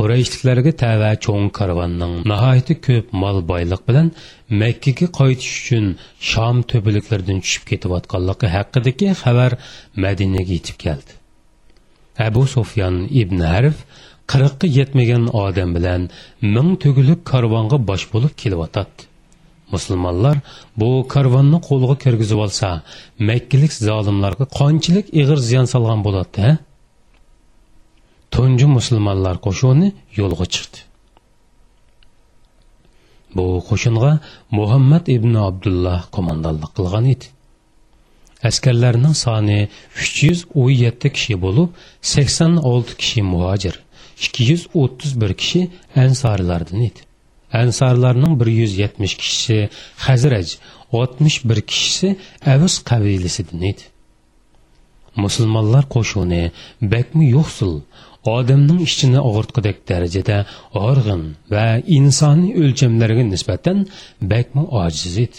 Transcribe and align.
qurayishliklarga 0.00 0.72
tava 0.82 1.10
cho'ng 1.24 1.48
karvonning 1.58 2.14
nihoyatda 2.32 2.74
ko'p 2.86 3.06
mol 3.22 3.38
boyliq 3.52 3.82
bilan 3.88 4.06
makkaga 4.62 5.06
qaytish 5.20 5.52
uchun 5.60 5.86
shom 6.30 6.56
to'piliklaridan 6.70 7.38
tushib 7.44 7.64
ketayotganligi 7.70 8.46
haqidagi 8.56 9.08
xabar 9.22 9.50
madinaga 10.04 10.52
yetib 10.58 10.76
keldi. 10.84 11.12
Abu 12.26 12.42
sufyon 12.54 12.96
ibn 13.22 13.38
harf 13.52 13.76
qirqqa 14.32 14.66
yetmagan 14.78 15.24
odam 15.44 15.70
bilan 15.76 16.02
ming 16.54 16.70
tugilib 16.82 17.20
karvonga 17.30 17.78
bosh 17.90 18.04
bo'lib 18.12 18.32
kelyotadi 18.42 19.00
musulmonlar 19.74 20.36
bu 20.80 20.90
karvonni 21.14 21.58
qo'lga 21.68 21.96
kirgizib 22.04 22.38
olsa 22.46 22.68
makkalik 23.30 23.72
zolimlarga 23.88 24.46
qanchalik 24.58 25.06
ig'ir 25.20 25.38
ziyon 25.48 25.66
solgan 25.74 26.00
bo'ladi 26.06 26.46
tunji 28.34 28.66
musulmonlar 28.76 29.36
qo'shuni 29.46 29.88
yo'lga 30.20 30.46
chiqdi. 30.54 30.78
Bu 33.36 33.46
qo'shinga 33.68 34.12
muhammad 34.58 35.04
ibn 35.16 35.34
abdulloh 35.48 36.00
qo'mondonlik 36.14 36.70
qilgan 36.78 37.06
edi. 37.14 37.26
Askarlarning 38.48 39.14
soni 39.24 39.60
uch 40.02 40.16
yuz 40.26 40.40
o'n 40.60 40.74
yetti 40.84 41.08
kishi 41.16 41.34
bo'lib 41.44 41.68
sakson 42.12 42.52
olti 42.72 42.92
kishi 43.00 43.20
muhojir 43.32 43.74
ikki 44.24 44.42
yuz 44.50 44.62
o'ttiz 44.80 45.12
bir 45.20 45.32
kishi 45.40 45.60
ansorlardan 46.04 46.80
edi. 46.88 47.00
Ansorlarning 47.62 48.34
bir 48.40 48.48
yuz 48.60 48.72
yetmish 48.82 49.14
kishisi 49.20 49.58
hazraj 50.06 50.48
oltmish 50.98 51.38
bir 51.48 51.60
kishisi 51.70 52.08
avus 52.54 52.74
qabilasidan 52.90 53.62
edi. 53.70 53.84
Musulmonlar 55.24 55.84
qo'shuni 55.94 56.42
bakmi 56.92 57.26
yo'qsul 57.36 57.74
odamning 58.36 58.80
ishini 58.88 59.20
og'irtqidek 59.28 59.76
darajada 59.90 60.38
og'irg'in 60.80 61.22
va 61.52 61.66
insoniy 61.98 62.52
o'lchamlarga 62.62 63.24
nisbatan 63.34 63.78
bakmi 64.32 64.62
ojiz 64.82 65.14
edi 65.24 65.38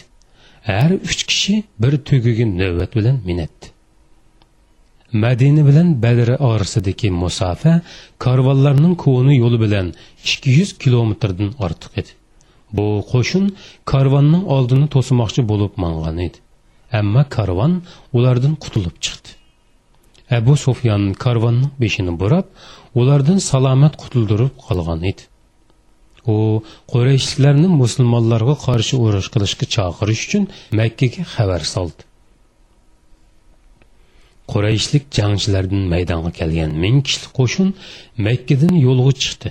har 0.70 0.92
uch 1.10 1.22
kishi 1.30 1.56
bir 1.82 1.94
tugiga 2.08 2.46
navbat 2.62 2.92
bilan 2.98 3.18
minatdi 3.30 3.68
madina 5.14 5.68
bilan 5.68 6.04
badr 6.04 6.30
orasidagi 6.40 7.10
musofa 7.24 7.74
karvonlarning 8.20 8.96
ko'ni 9.06 9.34
yo'li 9.44 9.60
bilan 9.66 9.94
200 10.24 10.78
kilometrdan 10.78 11.50
ortiq 11.66 11.92
edi. 12.02 12.12
Bu 12.74 12.88
qo'shin 13.12 13.46
karvonning 13.92 14.44
oldini 14.56 14.88
to'smoqchi 14.96 15.42
bo'lib 15.52 15.74
mangan 15.84 16.18
edi. 16.28 16.38
Ammo 17.00 17.24
karvon 17.36 17.74
ulardan 18.18 18.54
qutulib 18.64 18.96
chiqdi. 19.06 19.30
Abu 20.38 20.54
sufyon 20.66 21.04
karvonning 21.24 21.72
beshini 21.82 22.14
burab 22.22 22.46
ulardan 23.00 23.40
salomat 23.52 23.94
qutuldirib 24.02 24.54
qolgan 24.68 25.02
edi. 25.12 25.24
U 26.34 26.38
qurayshliklarni 26.92 27.70
musulmonlarga 27.82 28.56
qarshi 28.66 28.96
urush 29.06 29.30
qilishga 29.34 29.66
chaqirish 29.76 30.24
uchun 30.28 30.44
makkaga 30.80 31.24
xabar 31.34 31.64
soldi. 31.74 32.02
Qurayishlik 34.52 35.04
jangchilardan 35.18 35.84
maydonga 35.94 36.32
kelgan 36.40 36.72
ming 36.84 36.98
kishilik 37.08 37.34
qo'shin 37.40 37.68
makkadan 38.28 38.74
yo'lga 38.88 39.14
chiqdi. 39.24 39.50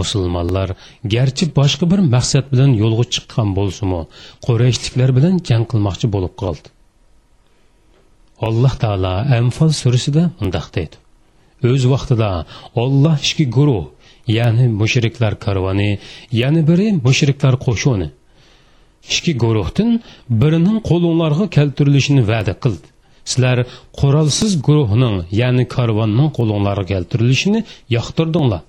Musulmonlar 0.00 0.68
garchi 1.14 1.44
boshqa 1.60 1.84
bir 1.92 2.00
maqsad 2.14 2.44
bilan 2.52 2.70
yo'lga 2.82 3.06
chiqqan 3.14 3.48
bo'lsimi 3.58 4.00
qurayishliklar 4.46 5.10
bilan 5.18 5.34
jang 5.48 5.64
qilmoqchi 5.70 6.06
bo'lib 6.14 6.34
qoldi. 6.42 6.68
Alloh 8.46 8.74
taolo 8.82 9.14
anfol 9.40 9.70
surasida 9.80 10.22
mundoq 10.40 10.66
deydi 10.76 10.96
o'z 11.70 11.82
vaqtida 11.92 12.30
olloh 12.82 13.16
ikki 13.28 13.44
guruh 13.56 13.84
ya'ni 14.38 14.66
mushriklar 14.80 15.32
karvoni 15.44 15.90
yana 16.42 16.60
biri 16.70 16.86
mushriklar 17.06 17.54
qo'shuni 17.66 18.08
ikki 19.08 19.32
guruhdan 19.44 19.90
birining 20.42 20.78
qo'linglarga 20.88 21.46
keltirilishini 21.56 22.22
va'da 22.32 22.54
qildi. 22.62 22.86
Sizlar 23.30 23.58
qurolsiz 24.00 24.52
guruhning 24.66 25.16
ya'ni 25.40 25.64
karvonning 25.76 26.30
qo'linglarga 26.38 26.86
keltirilishini 26.92 27.60
yoqtirdinglar. 27.96 28.62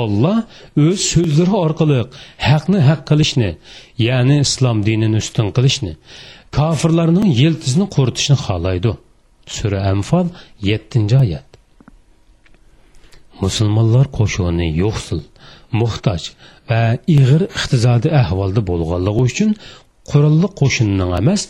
Olloh 0.00 0.38
o'z 0.84 1.00
so'zlari 1.12 1.54
orqali 1.66 1.98
haqni 2.48 2.80
haq 2.88 3.00
qilishni 3.10 3.50
ya'ni 4.08 4.36
islom 4.46 4.78
dinini 4.88 5.18
ustun 5.24 5.48
qilishni 5.56 5.92
kofirlarning 6.58 7.28
yiltizini 7.40 7.86
quritishni 7.94 8.36
xohlaydi. 8.46 8.92
Sura 9.56 9.80
anfol 9.92 10.26
yettinchi 10.70 11.16
oyat. 11.24 11.48
Musulmonlar 13.44 14.06
qo'shuni 14.18 14.68
yo'qsil 14.82 15.20
muhtoj 15.80 16.22
va 16.70 16.82
ig'ir 17.16 17.42
iqtisodiy 17.48 18.12
ahvolda 18.22 18.60
bo'lganligi 18.70 19.22
uchun 19.30 19.50
qurolli 20.10 20.48
qo'shinning 20.60 21.12
emas 21.20 21.42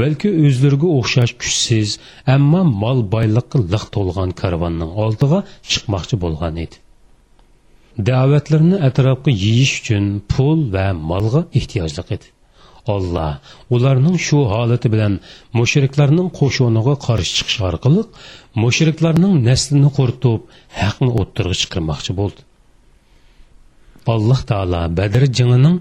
balki 0.00 0.28
o'zlariga 0.46 0.88
o'xshash 0.98 1.32
kuchsiz 1.42 1.88
ammo 2.34 2.62
mol 2.82 2.98
boyliqqa 3.14 3.58
liq 3.72 3.84
to'lgan 3.96 4.30
karvonning 4.40 4.92
oldiga 5.04 5.38
chiqmoqchi 5.70 6.16
bo'lgan 6.24 6.54
edi. 6.64 6.76
Da'vatlarni 8.08 8.76
atrofga 8.88 9.32
yeyish 9.44 9.74
uchun 9.80 10.04
pul 10.32 10.58
va 10.74 10.86
molga 11.10 11.42
ehtiyojli 11.58 12.02
edi. 12.16 12.26
Olloh 12.94 13.32
ularning 13.76 14.16
shu 14.26 14.38
holati 14.52 14.88
bilan 14.94 15.14
mushriklarning 15.58 16.28
qo'shuniga 16.38 16.94
qarshi 17.06 17.32
chiqish 17.38 17.60
orqali 17.70 18.02
mushriklarning 18.62 19.34
naslini 19.48 19.90
quritib 19.98 20.40
haqni 20.80 21.10
o'ttirg'i 21.20 21.56
chiqarmoqchi 21.62 22.12
bo'ldi. 22.20 22.40
Alloh 24.14 24.40
taolo 24.50 24.82
badr 24.98 25.22
jingining 25.38 25.76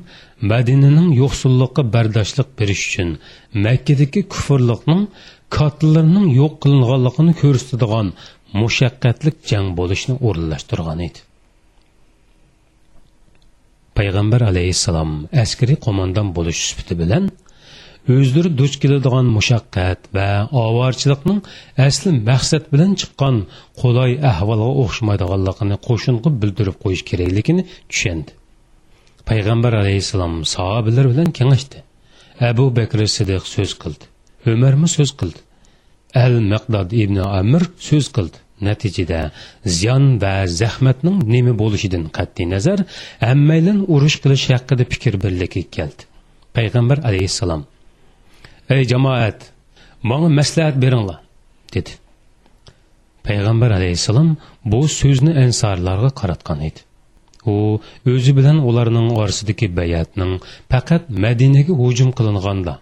madinaning 0.51 1.09
yo'qsullikqa 1.21 1.81
bardoshliq 1.95 2.49
berish 2.59 2.83
uchun 2.89 3.09
makkadagi 3.65 4.21
kufrliqning 4.33 5.01
kotillarining 5.57 6.27
yo'q 6.39 6.53
qilinganligini 6.63 7.33
ko'rsatadigan 7.41 8.07
mushaqqatlik 8.61 9.37
jang 9.49 9.67
bo'lishni 9.79 10.15
o'rinlashtirgan 10.27 10.99
edi. 11.07 11.19
Payg'ambar 13.99 14.41
alayhissalom 14.51 15.11
askariy 15.43 15.77
qo'mondon 15.85 16.27
bo'lish 16.37 16.59
sifati 16.69 16.95
bilan 17.01 17.23
o'zlari 18.15 18.49
duch 18.59 18.75
keladigan 18.81 19.27
mushaqqat 19.37 19.99
va 20.17 20.27
ovorchilikning 20.65 21.39
asli 21.87 22.11
maqsad 22.29 22.63
bilan 22.73 22.91
chiqqan 23.01 23.35
qulay 23.81 24.11
ahvolga 24.31 24.69
o'xshamaydiganligini 24.83 25.77
qo'shinga 25.87 26.29
bildirib 26.41 26.77
qo'yish 26.83 27.03
kerakligini 27.09 27.63
tushundi. 27.91 28.31
Payg'ambar 29.29 29.73
alayhissalom 29.81 30.33
sahobalar 30.53 31.05
bilan 31.11 31.29
kengashdi. 31.37 31.77
Abu 32.49 32.65
bakr 32.77 32.99
sidiq 33.17 33.43
so'z 33.55 33.71
qildi. 33.81 34.05
Umarmi 34.53 34.87
so'z 34.95 35.11
qildi. 35.19 35.39
Al 36.25 36.35
maqdod 36.51 36.89
ibn 37.03 37.17
amir 37.39 37.63
so'z 37.89 38.07
qildi. 38.15 38.37
Natijada 38.67 39.21
ziyon 39.77 40.05
va 40.23 40.33
zahmatning 40.61 41.17
nima 41.33 41.53
bo'lishidan 41.61 42.03
qat'iy 42.17 42.47
nazar 42.55 42.79
hammaylan 43.27 43.79
urush 43.93 44.17
qilish 44.23 44.45
haqida 44.53 44.83
fikr 44.93 45.13
birligi 45.23 45.61
keldi. 45.75 46.01
Payg'ambar 46.57 46.97
alayhissalom 47.09 47.61
ey 48.73 48.83
jamoat 48.91 49.39
manga 50.09 50.29
maslahat 50.39 50.75
beringlar 50.83 51.19
dedi. 51.73 51.91
Payg'ambar 53.27 53.69
alayhissalom 53.79 54.29
bu 54.71 54.81
so'zni 54.99 55.31
ansorlarga 55.43 56.11
qaratgan 56.19 56.59
edi. 56.69 56.79
U 57.53 57.55
o'zi 58.13 58.31
bilan 58.37 58.57
ularning 58.69 59.07
orasidagi 59.21 59.67
bayatning 59.79 60.33
faqat 60.71 61.03
madinaga 61.25 61.73
hujum 61.81 62.09
qilinganda 62.17 62.73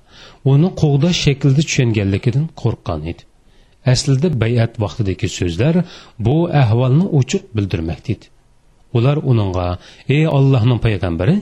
uni 0.52 0.70
qo'g'dash 0.82 1.20
shaklda 1.26 1.62
tushunganligidan 1.68 2.46
qo'rqqan 2.62 3.02
edi. 3.12 3.24
Aslida 3.94 4.28
bayat 4.44 4.72
vaqtidagi 4.84 5.28
so'zlar 5.38 5.76
bu 6.26 6.36
ahvolni 6.64 7.06
ochiq 7.20 7.44
bildirmoqda 7.56 8.10
edi 8.16 8.26
ular 8.98 9.18
uningga 9.32 9.68
ey 10.16 10.24
ollohning 10.38 10.80
payg'ambari 10.86 11.36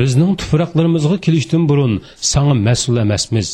bizning 0.00 0.32
tuproqlarimizga 0.40 1.16
kelishdan 1.26 1.68
burun 1.68 2.02
sanga 2.32 2.54
mas'ul 2.54 2.96
emasmiz. 3.04 3.48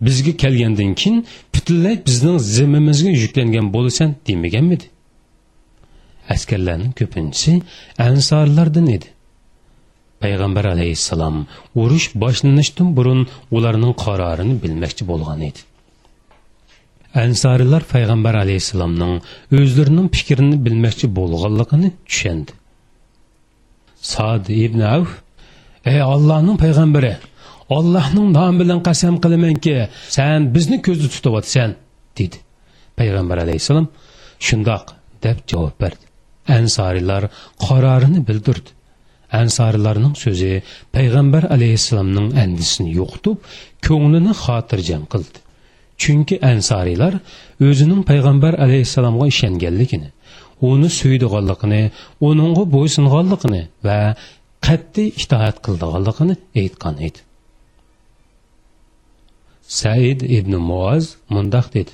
Bizga 0.00 0.32
kelgandan 0.42 0.94
keyin 1.00 1.26
butunlay 1.54 1.94
bizning 2.06 2.38
zimmamizga 2.56 3.10
yuklangan 3.22 3.66
bo'lasan 3.74 4.10
demaganmidi? 4.28 4.86
Askarlarning 6.34 6.92
ko'pinchisi 7.00 7.52
ansorlardan 8.08 8.86
edi. 8.96 9.08
Payg'ambar 10.22 10.64
alayhissalom 10.74 11.36
urush 11.82 12.08
boshlanishdan 12.22 12.88
burun 12.96 13.20
ularning 13.56 13.94
qarorini 14.04 14.54
bilmoqchi 14.62 15.04
bo'lgan 15.10 15.40
edi. 15.50 15.60
Ansorilar 17.14 17.82
payg'ambar 17.94 18.34
alayhissalomning 18.44 19.14
o'zlarining 19.58 20.08
fikrini 20.16 20.56
bilmoqchi 20.64 21.06
bo'lganligini 21.18 21.90
tushundi. 22.08 22.52
Sad 24.12 24.44
ibn 24.64 24.80
avf 24.96 25.10
ey 25.92 26.00
ollohning 26.14 26.56
payg'ambari 26.64 27.12
ollohning 27.76 28.28
nomi 28.38 28.56
bilan 28.62 28.80
qasam 28.88 29.14
qilamanki 29.24 29.74
san 30.16 30.40
bizni 30.54 30.78
ko'zda 30.86 31.08
tutyapsan 31.14 31.70
dedi. 32.18 32.38
Payg'ambar 32.98 33.38
alayhissalom 33.44 33.86
shundoq 34.46 34.84
deb 35.24 35.38
javob 35.50 35.74
berdi. 35.82 36.04
Ansorilar 36.58 37.22
qarorini 37.66 38.20
bildirdi. 38.28 38.70
Ansorilarning 39.40 40.14
so'zi 40.24 40.52
payg'ambar 40.96 41.42
alayhissalomning 41.54 42.28
andisini 42.42 42.90
yo'qitib 43.00 43.36
ko'nglini 43.86 44.32
xotirjam 44.44 45.04
qildi. 45.12 45.38
Chunki 46.02 46.36
ansoriylar 46.52 47.14
o'zining 47.68 48.02
payg'ambar 48.10 48.52
alayhissalomga 48.64 49.26
ishonganligini 49.32 50.08
uni 50.70 50.88
suydiganligini 50.98 51.82
uningga 52.28 52.64
bo'ysunganligini 52.74 53.62
va 53.86 53.98
qat'iy 54.66 55.08
itoat 55.22 55.56
qildiganligini 55.64 56.34
aytgan 56.62 56.96
edi. 57.08 57.20
Said 59.80 60.20
ibn 60.38 60.52
muoz 60.68 61.04
mundoq 61.34 61.66
dedi. 61.76 61.92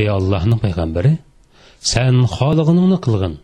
Ey 0.00 0.08
allohning 0.18 0.60
payg'ambari 0.64 1.12
san 1.92 2.14
xolig'iningni 2.36 2.98
qilg'in. 3.06 3.34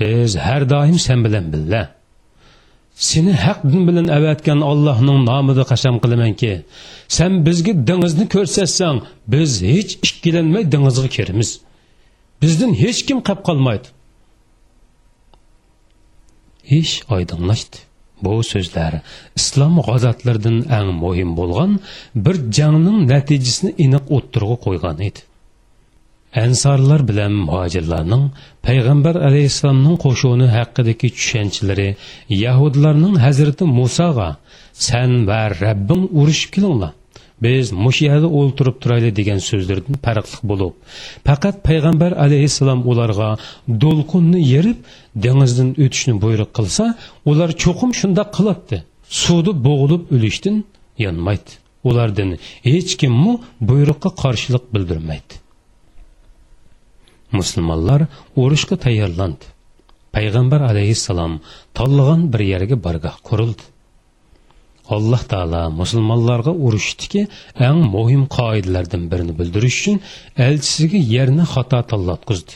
Biz 0.00 0.30
har 0.46 0.62
doim 0.74 0.98
san 1.06 1.18
bilan 1.26 1.46
billa 1.54 1.82
seni 2.94 3.32
haq 3.32 3.60
din 3.70 3.82
bilan 3.88 4.08
avatgan 4.18 4.60
allohning 4.70 5.20
nomida 5.30 5.64
qasam 5.70 5.96
qilamanki 6.02 6.52
sen 7.16 7.32
bizga 7.46 7.72
dengizni 7.88 8.26
ko'rsatsang 8.34 8.98
biz 9.32 9.50
hech 9.70 9.92
ikkilanmay 10.08 10.64
dengizga 10.72 11.08
kiramiz. 11.16 11.50
Bizdan 12.42 12.72
hech 12.82 13.00
kim 13.08 13.18
qolib 13.26 13.42
qolmaydi. 13.48 13.88
Ish 16.80 16.94
oydinlashdi. 17.14 17.78
Bu 18.24 18.34
so'zlar 18.52 18.92
islom 19.40 19.74
g'azotlaridan 19.86 20.58
eng 20.78 20.90
muhim 21.02 21.30
bo'lgan 21.38 21.72
bir 22.24 22.36
jangning 22.56 22.98
natijasini 23.12 23.70
aniq 23.84 24.04
o'ttirg'a 24.16 24.56
qo'ygan 24.66 24.98
edi. 25.08 25.20
Ansorlar 26.42 27.00
bilan 27.08 27.32
muhojirlarning 27.46 28.24
payg'ambar 28.66 29.14
alayhissalomning 29.28 29.96
qo'shuni 30.04 30.46
haqidagi 30.56 31.08
tushanchalari 31.18 31.88
yahudlarning 32.44 33.14
hazrati 33.24 33.64
musoga 33.78 34.28
san 34.86 35.10
va 35.28 35.40
rabbing 35.62 36.02
urushib 36.20 36.50
kelinglar 36.56 36.92
biz 37.44 37.66
mushiyada 37.84 38.28
o'ltirib 38.38 38.76
turayli 38.82 39.10
degan 39.18 39.40
so'zlardan 39.48 39.96
farqli 40.06 40.38
bo'lib 40.50 40.72
faqat 41.28 41.56
payg'ambar 41.68 42.12
alayhissalom 42.24 42.80
ularga 42.90 43.30
do'lqinni 43.84 44.40
yerib 44.54 44.78
dengizdan 45.24 45.70
o'tishni 45.84 46.14
buyruq 46.24 46.50
qilsa 46.58 46.84
ular 47.30 47.50
cho'qim 47.64 47.90
shundoq 48.00 48.28
qiladi 48.36 48.76
suvda 49.22 49.52
bo'g'ilib 49.66 50.02
o'lishdan 50.16 50.56
yonmaydi 51.04 51.52
ulardan 51.88 52.30
hech 52.70 52.92
kimmi 53.00 53.32
buyruqqa 53.70 54.10
qarshilik 54.22 54.64
bildirmaydi. 54.74 55.43
Musulmonlar 57.38 58.00
urushga 58.42 58.76
tayyorlandi. 58.84 59.44
Payg'ambar 60.16 60.60
alayhissalom 60.70 61.32
tanlagan 61.78 62.20
bir 62.32 62.42
yerga 62.52 62.76
bargoh 62.86 63.16
qurildi. 63.28 63.64
Alloh 64.96 65.22
taolo 65.32 65.62
musulmonlarga 65.80 66.52
urushdiki 66.66 67.22
eng 67.68 67.80
muhim 67.94 68.22
qoidalardan 68.36 69.02
birini 69.12 69.34
bildirish 69.38 69.78
uchun 69.80 69.96
elchisiga 70.46 70.98
yerni 71.14 71.44
xato 71.54 71.80
tanlatqizdi 71.90 72.54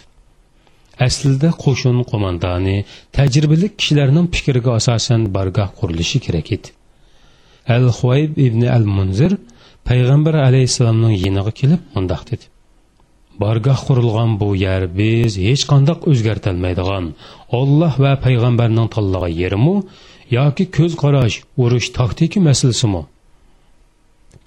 aslida 1.06 1.50
qo'shin 1.64 1.98
qo'mondoni 2.10 2.76
tajribali 3.16 3.68
kishilarning 3.78 4.26
fikriga 4.34 4.70
asosan 4.80 5.20
bargoh 5.36 5.68
qurilishi 5.78 6.18
kerak 6.26 6.48
edi. 6.56 6.68
Al 7.76 7.86
huayb 7.98 8.32
ibn 8.46 8.62
al 8.76 8.86
munzir 8.96 9.32
payg'ambar 9.88 10.34
alayhissalomning 10.48 11.14
yiniga 11.24 11.52
kelib 11.60 11.82
mundoq 11.94 12.22
dedi. 12.30 12.44
Bargoh 13.42 13.80
qurilgan 13.86 14.30
bu 14.40 14.48
yer 14.66 14.82
biz 14.98 15.32
hech 15.46 15.64
qandoq 15.70 16.00
o'zgartolmaydigan 16.10 17.04
olloh 17.60 17.94
va 18.04 18.12
payg'ambarning 18.24 18.88
tanlagan 18.94 19.34
yerimi 19.42 19.76
yoki 20.38 20.64
ko'z 20.76 20.92
qarash 21.02 21.36
urush 21.62 21.88
taktika 21.98 22.40
masalasimi? 22.48 23.02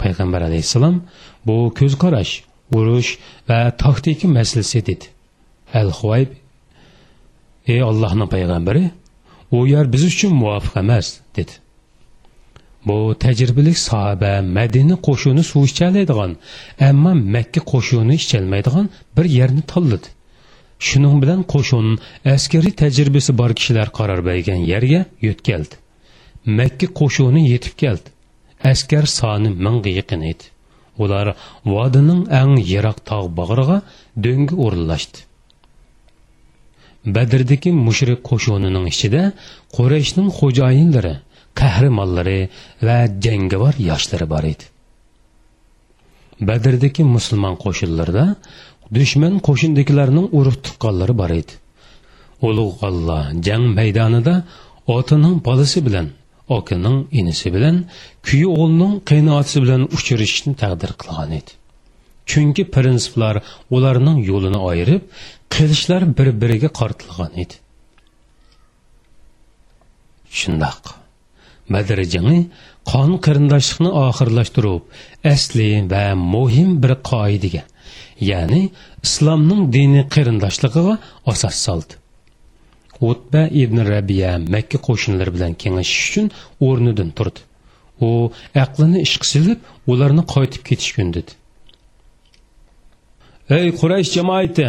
Payg'ambar 0.01 0.41
alayhissalom 0.49 0.95
bu 1.47 1.57
ko'z 1.79 1.93
qarash 2.03 2.33
urush 2.77 3.09
va 3.49 3.59
taktika 3.83 4.27
masalasi 4.37 4.79
dedi. 4.89 5.05
Al 5.79 5.89
huvayb 5.97 6.29
ey 7.73 7.81
allohning 7.89 8.29
payg'ambari 8.35 8.83
u 9.55 9.67
yer 9.73 9.85
biz 9.93 10.03
uchun 10.11 10.31
muvofiq 10.41 10.75
emas 10.83 11.07
dedi. 11.37 11.53
Bu 12.87 12.97
təcrübəli 13.23 13.73
sahoba 13.87 14.33
madina 14.57 14.95
qoşunu 15.07 15.43
su 15.51 15.59
ichalaydigan 15.69 16.31
ammo 16.89 17.13
makka 17.35 17.61
qoşunu 17.71 18.13
icholmaydigan 18.19 18.89
bir 19.17 19.25
yerni 19.37 19.61
tanladi. 19.71 20.07
Shuning 20.87 21.17
bilan 21.23 21.41
qoşun 21.53 21.87
əskəri 22.35 22.71
tajribasi 22.81 23.31
bor 23.39 23.51
kishilar 23.57 23.87
qaror 23.97 24.21
bergan 24.29 24.61
yerga 24.71 25.01
yetkəldi. 25.27 25.75
makka 26.45 26.87
qoşunu 26.99 27.39
yetib 27.51 27.73
keldi. 27.77 28.07
Askar 28.63 29.05
soni 29.05 29.49
mingga 29.49 29.89
yaqin 29.99 30.21
edi. 30.31 30.43
Ular 30.97 31.35
vodining 31.65 32.21
eng 32.41 32.55
yiroq 32.71 32.97
tog' 33.09 33.29
bağırığa 33.37 33.81
do'ngi 34.23 34.55
o'rinlashdi. 34.65 35.19
Badrdagi 37.15 37.71
mushrik 37.87 38.19
qo'shunining 38.29 38.85
ichida 38.93 39.21
qurayshning 39.75 40.29
xo'jayinlari 40.39 41.15
qahramonlari 41.59 42.39
va 42.87 42.97
jangovar 43.25 43.75
yoshlari 43.89 44.27
bor 44.33 44.43
edi. 44.53 44.65
Badrdagi 46.49 47.03
musulmon 47.15 47.55
qo'shinlarida 47.63 48.25
dushman 48.97 49.33
qo'shindagilarning 49.47 50.27
urug' 50.39 50.59
tuqqanlari 50.65 51.13
bor 51.21 51.31
edi. 51.41 51.53
Ulug' 52.47 52.81
olloh 52.87 53.23
jang 53.45 53.65
maydonida 53.77 54.35
otining 54.97 55.35
bolasi 55.47 55.79
bilan 55.87 56.07
okining 56.57 56.97
inisi 57.19 57.47
bilan 57.55 57.75
kuyi 58.25 58.45
o'g'lining 58.53 58.93
qaynotisi 59.09 59.57
bilan 59.63 59.81
uchrashishni 59.95 60.53
taqdir 60.63 60.91
qilgan 61.01 61.31
edi. 61.39 61.51
Chunki 62.29 62.63
prinsiplar 62.75 63.35
ularning 63.75 64.17
yo'lini 64.29 64.59
ayirib 64.71 65.03
qilishlar 65.53 66.01
bir 66.17 66.27
biriga 66.41 66.69
qortilgan 66.79 67.33
edi. 67.43 67.55
Shundoq. 70.39 71.00
Madrajini 71.73 72.37
qon 72.91 73.11
qarindoshlikni 73.25 73.89
oxirlashtirib 74.05 74.83
asli 75.33 75.69
va 75.93 76.05
muhim 76.33 76.69
bir 76.83 76.93
qoidaga 77.11 77.63
ya'ni 78.31 78.61
islomning 79.07 79.61
diniy 79.75 80.05
qarindoshligiga 80.15 80.95
asos 81.31 81.57
soldi. 81.65 81.93
Utba 83.09 83.41
ibn 83.63 83.77
rabiya 83.93 84.31
makka 84.53 84.77
qo'shinlari 84.87 85.31
bilan 85.35 85.53
kengashish 85.61 86.03
uchun 86.09 86.27
o'rnidan 86.67 87.09
turdi. 87.17 87.41
U 88.07 88.09
aqlini 88.63 88.99
ishqi 89.07 89.27
silib 89.33 89.59
ularni 89.91 90.23
qaytib 90.33 90.61
ketishgun 90.69 91.09
dedi. 91.17 91.31
Ey 93.57 93.67
quraysh 93.79 94.11
jamoati 94.17 94.67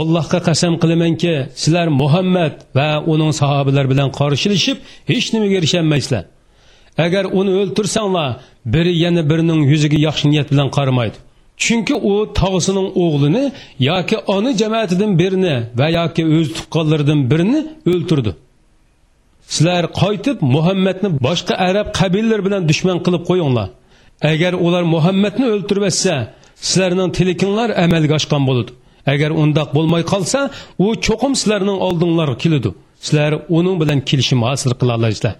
allohga 0.00 0.38
qasam 0.48 0.72
qilamanki 0.82 1.32
sizlar 1.62 1.88
muhammad 2.02 2.54
va 2.78 2.90
uning 3.12 3.32
sahobalari 3.40 3.88
bilan 3.92 4.08
qarshilashib 4.18 4.76
hech 5.10 5.26
nimaga 5.34 5.54
erishaolmaysizlar 5.60 6.24
agar 6.98 7.24
uni 7.38 7.52
o'ltirsanglar 7.60 8.28
biri 8.74 8.92
yana 9.04 9.22
birining 9.30 9.60
yuziga 9.72 9.98
yaxshi 10.06 10.24
niyat 10.32 10.48
bilan 10.52 10.68
qaramaydi. 10.76 11.16
Chunki 11.64 11.94
u 12.10 12.12
tog'isining 12.40 12.88
o'g'lini 13.04 13.44
yoki 13.90 14.16
ona 14.34 14.50
jamoatidan 14.60 15.12
birini 15.20 15.54
va 15.78 15.86
yoki 15.98 16.22
o'z 16.36 16.48
tuqqanlaridan 16.56 17.20
birini 17.30 17.60
o'ltirdi. 17.92 18.32
Sizlar 19.54 19.84
qaytib 20.02 20.36
muhammadni 20.54 21.08
boshqa 21.26 21.54
arab 21.68 21.86
qabilalari 21.98 22.42
bilan 22.46 22.62
dushman 22.70 22.98
qilib 23.06 23.22
qo'yinglar. 23.30 23.68
Agar 24.32 24.52
ular 24.66 24.84
muhammadni 24.94 25.46
o'ltirmasa 25.54 26.14
sizlarning 26.68 27.10
tilikinglar 27.18 27.68
amalga 27.84 28.14
oshgan 28.18 28.42
bo'ladi. 28.48 28.70
Agar 29.12 29.30
undoq 29.42 29.68
bo'lmay 29.76 30.02
qolsa 30.12 30.40
u 30.84 30.86
cho'qim 31.06 31.32
sizlarning 31.40 31.78
oldinglarga 31.86 32.36
keladi. 32.44 32.70
Sizlar 33.06 33.32
uning 33.58 33.76
bilan 33.82 34.00
kelishim 34.08 34.40
hosil 34.48 34.72
qila 34.80 34.92
olasizlar. 34.98 35.34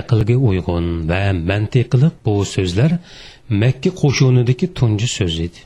Aqlga 0.00 0.36
uyg'un 0.48 0.86
va 1.10 1.22
mantiqli 1.50 2.08
bu 2.24 2.34
so'zlar 2.54 2.90
makka 3.62 3.90
qo'shinidagi 4.02 4.66
tunji 4.78 5.08
so'z 5.18 5.36
edi. 5.46 5.60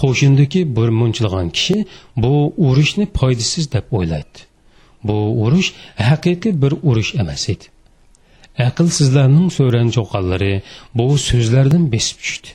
Qo'shindagi 0.00 0.60
bir 0.76 0.88
munchilg'an 1.00 1.48
kishi 1.56 1.76
bu 2.22 2.32
urushni 2.66 3.06
foydasiz 3.18 3.64
deb 3.74 3.86
o'ylaydi. 3.98 4.38
Bu 5.06 5.16
urush 5.44 5.68
haqiqiy 6.08 6.54
bir 6.62 6.72
urush 6.88 7.10
emas 7.22 7.44
edi. 7.54 7.66
Aqlsizlarning 8.68 9.48
so'rancho'qanlari 9.58 10.52
bu 10.98 11.06
so'zlardan 11.28 11.84
besib 11.94 12.18
tushdi. 12.24 12.50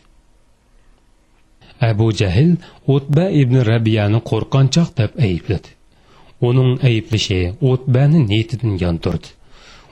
Abu 1.89 2.07
jahl 2.21 2.51
o'tba 2.93 3.25
ibn 3.41 3.55
rabiyani 3.71 4.19
qo'rqonchoq 4.29 4.89
deb 4.99 5.11
aybladi. 5.27 5.69
Uning 6.47 6.71
ayblashi 6.89 7.39
o'tbani 7.69 8.19
niyatidan 8.29 8.73
yontirdi 8.83 9.29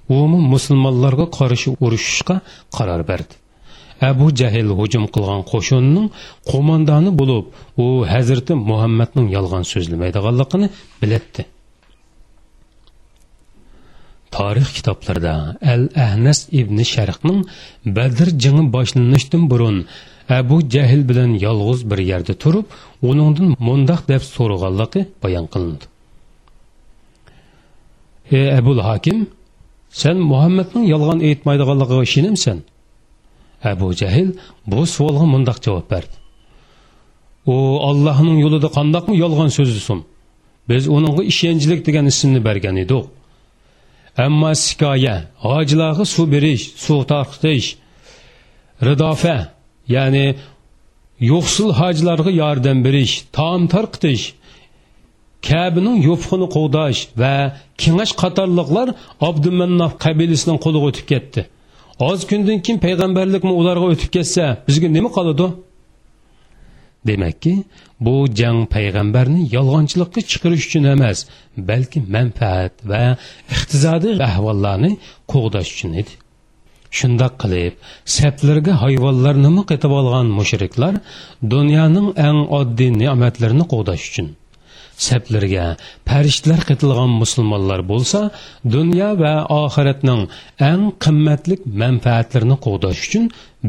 u 0.10 0.17
musulmonlarga 0.53 1.25
qarshi 1.38 1.70
urushishga 1.86 2.36
qaror 2.77 3.01
berdi. 3.12 3.34
Abu 4.10 4.27
jahl 4.39 4.70
hujum 4.79 5.06
qilgan 5.13 5.41
qo'shinning 5.51 6.08
qo'mondoni 6.51 7.12
bo'lib 7.20 7.46
u 7.84 7.86
hazrati 8.13 8.53
muhammadning 8.70 9.27
yolg'on 9.36 9.63
so'zlamaydiganligini 9.74 10.67
bilatdi 11.01 11.44
tarix 14.36 14.70
kitoblarida 14.77 15.34
al 15.74 15.84
ahnas 16.06 16.39
ibn 16.62 16.77
sharqning 16.94 17.39
badr 17.98 18.27
jingi 18.44 18.63
boshlanishdan 18.75 19.44
burun 19.51 19.77
abu 20.29 20.62
jahl 20.69 21.01
bilan 21.10 21.31
yolg'iz 21.46 21.81
bir 21.91 22.00
yerda 22.12 22.34
turib 22.43 22.65
uningdan 23.10 23.50
mundoq 23.67 24.01
deb 24.12 24.22
so'raganligi 24.36 25.01
bayon 25.24 25.46
qilindi. 25.53 25.86
Ey 28.31 28.48
abul 28.60 28.79
hakim 28.88 29.19
sen 30.01 30.17
muhammadning 30.31 30.86
yolg'on 30.93 31.19
aytmaydiganligiga 31.27 32.03
ishonimsan 32.10 32.57
abu 33.72 33.88
jahl 34.01 34.29
bu 34.72 34.86
savolga 34.86 35.25
mundoq 35.34 35.57
javob 35.65 35.86
berdi. 35.93 36.15
U 37.53 37.55
allohning 37.89 38.38
yo'lida 38.43 38.69
qandoqmi 38.77 39.15
yolg'on 39.24 39.50
so'zlisin 39.57 40.00
biz 40.69 40.84
uningga 40.96 41.24
ishonchlik 41.31 41.79
degan 41.88 42.05
ismni 42.12 42.39
bergan 42.48 42.77
edik. 42.84 43.05
Ammo 44.25 44.51
sikoya 44.65 45.15
hojilarga 45.46 46.05
suv 46.13 46.25
berish 46.34 46.63
suv 46.86 47.00
tarqitish 47.12 47.67
ridofa 48.88 49.57
ya'ni 49.96 50.25
yo'qsul 51.32 51.70
hojilarga 51.79 52.32
yordam 52.41 52.77
berish 52.86 53.13
taom 53.38 53.62
tarqitish 53.74 54.25
kabining 55.50 55.98
yo'pqini 56.08 56.48
qo'g'dash 56.56 57.00
va 57.22 57.36
kengash 57.82 58.13
qatorliqlar 58.22 58.88
abdumannaf 59.29 59.91
qabilasining 60.06 60.60
qo'liga 60.65 60.86
o'tib 60.89 61.06
ketdi. 61.12 61.41
Oz 62.10 62.20
kundan 62.29 62.60
keyin 62.65 62.79
payg'ambarlikmi 62.88 63.53
ularga 63.62 63.86
o'tib 63.94 64.10
ketsa 64.15 64.44
bizga 64.67 64.88
nima 64.98 65.10
qoladi? 65.17 65.48
Demakki 67.10 67.53
bu 68.06 68.15
jang 68.39 68.60
payg'ambarni 68.75 69.41
yolg'onchilikka 69.56 70.22
chiqarish 70.32 70.65
uchun 70.67 70.84
emas 70.96 71.20
balki 71.70 72.00
manfaat 72.15 72.74
va 72.91 73.03
iqtisodiy 73.56 74.15
ahvollarni 74.29 74.91
qo'g'dash 75.34 75.70
uchun 75.75 75.91
edi. 76.01 76.13
Shundoq 76.98 77.34
qilib 77.41 77.74
saplarga 78.17 78.74
hayvonlarnimi 78.84 79.63
qetib 79.72 79.91
olgan 80.00 80.27
mushriklar 80.39 80.94
dunyoning 81.53 82.08
eng 82.27 82.39
oddiy 82.60 82.91
ne'matlarini 83.01 83.65
qo'g'dash 83.74 84.03
uchun. 84.10 84.27
Saplarga 85.08 85.65
farishtalar 86.10 86.62
qitilgan 86.70 87.12
musulmonlar 87.22 87.82
bo'lsa 87.91 88.20
dunyo 88.75 89.10
va 89.22 89.34
oxiratning 89.62 90.22
eng 90.72 90.84
qimmatli 91.03 91.56
manfaatlarini 91.84 92.58
qo'g'dash 92.65 93.00
uchun 93.08 93.24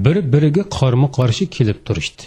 bir 0.04 0.16
biriga 0.32 0.64
qarma 0.78 1.08
qarshi 1.18 1.44
kelib 1.56 1.78
turishdi. 1.86 2.24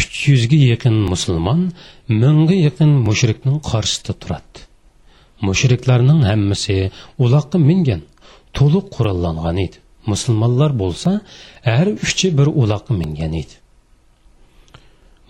Uch 0.00 0.14
yuzga 0.30 0.58
yaqin 0.72 0.96
musulmon 1.12 1.60
mingga 2.22 2.56
yaqin 2.66 2.90
mushrikning 3.08 3.58
qarshisida 3.70 4.14
turadi 4.22 4.60
mushriklarning 5.48 6.20
hammasi 6.30 6.76
uloqqa 7.24 7.58
mingan. 7.68 8.02
To'liq 8.58 8.86
qurollangan 8.96 9.56
edi. 9.66 9.76
Musulmonlar 10.12 10.70
bo'lsa 10.82 11.10
har 11.68 11.86
uchi 12.06 12.28
bir 12.38 12.48
uloqqa 12.62 12.94
mingan 13.00 13.32
edi. 13.42 13.54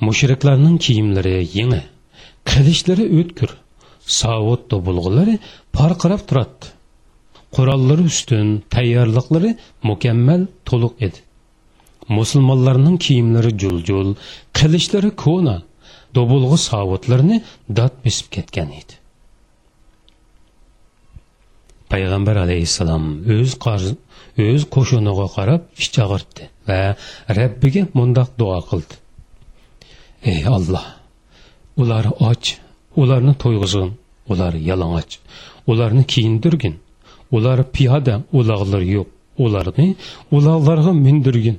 Mushriklarning 0.07 0.77
kiyimlari 0.85 1.37
yangi 1.59 1.83
qilichlari 2.51 3.05
o'tkir 3.19 3.51
sovut 4.21 4.63
do'bulg'ilari 4.73 5.35
parqirab 5.77 6.23
turadi 6.29 6.67
qurollari 7.57 8.05
ustun 8.13 8.49
tayyorliqlari 8.75 9.51
mukammal 9.91 10.43
to'liq 10.69 10.95
edi. 11.07 11.21
Musulmonlarning 12.19 12.97
kiyimlari 13.05 13.53
juljul 13.63 14.09
qilichlari 14.59 15.11
ko'na 15.25 15.57
do'bulg'i 16.17 16.59
savotlarni 16.69 17.37
dod 17.79 17.95
besib 18.05 18.27
ketgan 18.37 18.71
edi. 18.81 18.95
Payg'ambar 21.93 22.37
alayhissalom 22.45 23.05
o'z 23.37 23.53
o'z 24.47 24.63
qo'shiniga 24.75 25.27
qarab 25.37 25.63
ish 25.83 25.91
og'irtdi 26.05 26.43
va 26.69 26.81
rabbiga 27.39 27.83
mundoq 27.99 28.29
duo 28.41 28.59
qildi. 28.71 28.95
Ey 30.33 30.43
olloh 30.57 30.87
ular 31.83 32.07
och 32.29 32.45
ularni 33.03 33.35
to'yg'izgin 33.43 33.91
ular 34.33 34.55
yalang'och 34.71 35.13
ularni 35.71 36.05
kiyindirgin 36.13 36.75
ular 37.37 37.59
piyoda 37.75 38.15
uloqlar 38.39 38.83
yo'q 38.95 39.09
ularni 39.45 39.89
uloqlarga 40.37 40.93
mindirgin. 41.05 41.59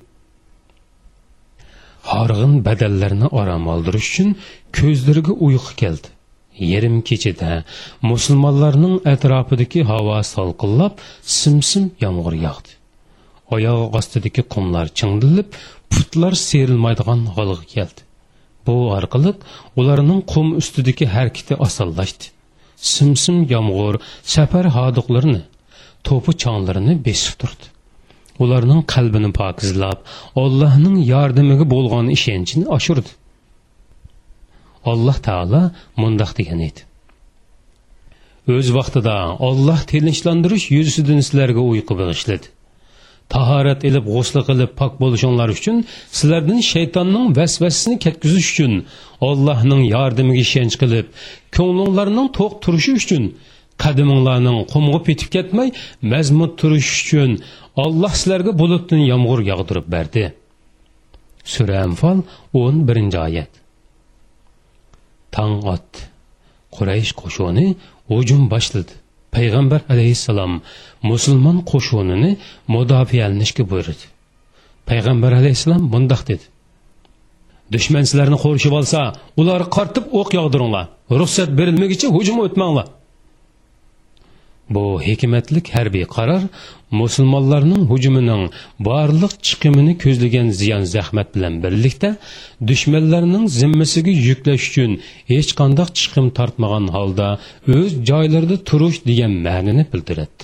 Horg'in 2.11 2.53
badallarni 2.67 3.27
orom 3.41 3.63
oldirish 3.73 4.07
uchun 4.11 4.29
ko'zlariga 4.77 5.33
uyqu 5.45 5.71
keldi. 5.81 6.07
Yarim 6.59 7.01
kechada 7.01 7.63
musulmonlarning 8.01 8.95
atrofidagi 9.13 9.83
havo 9.91 10.17
salqinlab 10.33 10.93
simsim 11.39 11.85
yomg'ir 12.03 12.35
yog'di. 12.45 12.71
Oyog'i 13.55 13.87
ostidagi 13.99 14.43
qumlar 14.53 14.85
chingdilib 14.99 15.47
putlar 15.93 16.33
serilmaydigan 16.47 17.21
holga 17.35 17.65
keldi. 17.75 18.01
Bu 18.65 18.75
orqali 18.97 19.31
ularning 19.79 20.21
qum 20.33 20.47
ustidagi 20.61 21.05
harakati 21.15 21.53
osonlashdi. 21.65 22.25
Simsim 22.93 23.37
yomg'ir 23.53 23.95
safar 24.35 24.65
hodiqlarini 24.77 25.41
to'pi 26.07 26.31
chonglarini 26.43 26.93
besib 27.07 27.35
turdi. 27.41 27.65
Ularning 28.43 28.81
qalbini 28.93 29.31
pokizlab 29.39 29.99
allohning 30.43 30.97
yordamiga 31.13 31.65
bo'lgan 31.73 32.05
ishonchini 32.17 32.65
oshirdi. 32.77 33.11
Alloh 34.91 35.17
taolo 35.27 35.61
mundoq 36.01 36.31
degan 36.39 36.59
edi. 36.69 36.81
O'z 38.55 38.67
vaqtida 38.77 39.15
olloh 39.47 39.79
tinchlantirish 39.91 40.65
yuzisidan 40.77 41.19
sizlarga 41.27 41.61
uyqu 41.71 41.93
bag'ishladi. 42.01 42.47
Tahorat 43.33 43.81
ilib 43.89 44.05
g'usli 44.13 44.41
qilib 44.49 44.71
pok 44.79 44.93
bo'lishinglar 45.01 45.49
uchun 45.57 45.77
sizlardan 46.17 46.59
shaytonning 46.71 47.25
vasvasasini 47.37 47.97
ketkizish 48.05 48.49
uchun 48.53 48.73
ollohning 49.29 49.81
yordamiga 49.95 50.41
ishonch 50.45 50.75
qilib 50.81 51.07
ko'nglinglarning 51.57 52.27
to'q 52.37 52.51
turishi 52.63 52.93
uchun 53.01 53.23
qadiminglarning 53.83 54.59
qumga 54.73 54.99
petib 55.07 55.29
ketmay 55.35 55.69
mazmut 56.13 56.51
turish 56.61 56.91
uchun 57.01 57.31
olloh 57.83 58.13
sizlarga 58.19 58.51
bulutdan 58.61 59.01
yomg'ir 59.11 59.39
yog'dirib 59.51 59.87
berdi. 59.95 60.23
Sura 61.53 61.77
anfol 61.87 62.17
o'n 62.61 62.75
birinchi 62.87 63.19
oyat. 63.27 63.51
Tong 65.35 65.57
otdi 65.75 66.01
quraysh 66.75 67.11
qo'shoni 67.21 67.67
hujum 68.11 68.43
boshladi. 68.53 68.93
Payg'ambar 69.35 69.81
alayhissalom 69.93 70.53
musulmon 71.11 71.57
qo'shinini 71.71 72.31
mudofialanishga 72.73 73.63
buyurdi. 73.71 74.05
Payg'ambar 74.89 75.31
alayhissalom 75.39 75.83
bundoq 75.93 76.21
dedi. 76.29 76.45
Dushman 77.73 78.03
sizlarni 78.09 78.37
qo'rishib 78.43 78.73
olsa 78.79 78.99
ular 79.41 79.61
qartib 79.75 80.05
o'q 80.19 80.29
yog'diringlar. 80.39 80.85
Ruxsat 81.19 81.49
berilmagicha 81.59 82.07
hujum 82.15 82.37
o'tmanglar. 82.45 82.87
Bu 84.69 85.01
hikmatlik 85.01 85.69
harbiy 85.75 86.05
qaror 86.15 86.41
musulmonlarning 86.91 87.83
hujumining 87.91 88.43
barliq 88.79 89.33
chiqimini 89.47 89.93
ko'zlagan 90.03 90.49
ziyon 90.59 90.83
zahmat 90.95 91.35
bilan 91.35 91.63
birlikda 91.63 92.09
dushmanlarning 92.69 93.45
zimmasiga 93.59 94.13
yuklash 94.27 94.65
uchun 94.69 94.91
hech 95.33 95.51
qanday 95.59 95.87
chiqim 95.99 96.27
tortmagan 96.37 96.85
holda 96.95 97.27
o'z 97.77 97.91
joylarida 98.09 98.57
turish 98.69 98.99
degan 99.09 99.33
ma'nini 99.47 99.85
bildiradi. 99.93 100.41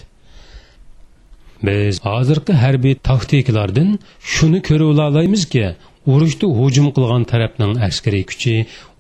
Biz 1.67 1.95
hozirgi 2.05 2.53
harbiy 2.63 2.95
taktikalardan 3.09 3.89
shuni 4.33 4.59
ko'ra 4.67 4.85
olamizki 4.93 5.65
urushda 6.07 6.47
hujum 6.59 6.87
qilgan 6.95 7.23
tarafning 7.31 7.73
askariy 7.87 8.23
kuchi 8.31 8.53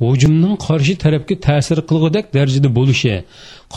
hujumning 0.03 0.55
qarshi 0.67 0.93
tarafga 1.03 1.35
ta'sir 1.47 1.79
qilgudek 1.89 2.25
darajada 2.35 2.69
bo'lishi 2.77 3.15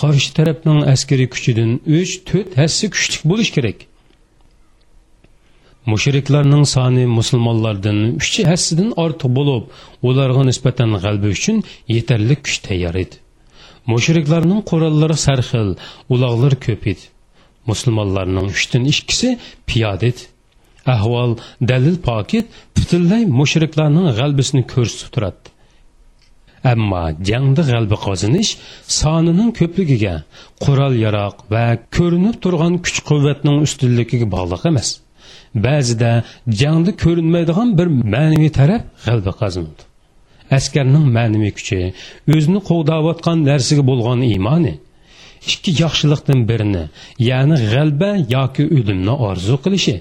qarshi 0.00 0.30
tarafning 0.38 0.80
askariy 0.94 1.28
kuchidan 1.34 1.70
uch 1.98 2.12
to'rt 2.28 2.50
hassa 2.60 2.86
kuchli 2.94 3.16
bo'lishi 3.30 3.52
kerak. 3.56 3.78
Mushriklarning 5.92 6.64
soni 6.74 7.04
musulmonlardan 7.18 7.98
uch 8.20 8.36
hassidan 8.50 8.90
ortiq 9.04 9.30
bo'lib 9.38 9.64
ularga 10.08 10.42
nisbatan 10.50 10.90
g'alba 11.04 11.28
uchun 11.36 11.56
yetarli 11.94 12.36
kuch 12.44 12.56
tayyor 12.66 12.94
edi. 13.04 13.16
Mushriklarning 13.92 14.60
qurollari 14.70 15.16
sarxil 15.26 15.68
uloqlar 16.14 16.54
ko'p 16.66 16.82
edi. 16.92 17.04
Musulmonlarning 17.70 18.46
uchdan 18.54 18.82
ikkisi 18.92 19.28
piyoda 19.68 20.06
edi. 20.12 20.22
Ahvol 20.94 21.30
dalil 21.70 21.96
pokit 22.08 22.46
butunlay 22.76 23.22
mushriklarning 23.40 24.06
g'albisini 24.18 24.62
ko'rsatib 24.74 25.10
turadi 25.14 25.54
ammo 26.72 27.02
jangda 27.28 27.62
g'alba 27.70 27.96
qozonish 28.06 28.50
sonining 28.98 29.50
ko'pligiga 29.58 30.14
qurol 30.64 30.94
yaroq 31.04 31.36
va 31.54 31.64
ko'rinib 31.96 32.36
turgan 32.44 32.74
kuch 32.84 32.98
quvvatning 33.08 33.56
ustunligiga 33.66 34.26
bog'liq 34.36 34.62
emas. 34.70 34.88
Ba'zida 35.66 36.12
jangda 36.60 36.92
ko'rinmaydigan 37.04 37.68
bir 37.78 37.88
ma'naviy 38.14 38.52
taraf 38.60 38.82
g'alaba 39.04 39.32
qozonadi. 39.42 39.82
Askarning 40.56 41.06
ma'naviy 41.16 41.52
kuchi 41.58 41.78
o'zini 42.34 42.60
qo'g'dayotgan 42.70 43.38
narsaga 43.50 43.84
bo'lgan 43.90 44.20
iymoni 44.32 44.74
ikki 45.52 45.70
yaxshilikdan 45.82 46.40
birini 46.48 46.84
ya'ni 47.28 47.56
g'alba 47.72 48.10
yoki 48.36 48.62
o'limni 48.76 49.14
orzu 49.28 49.54
qilishi 49.64 49.94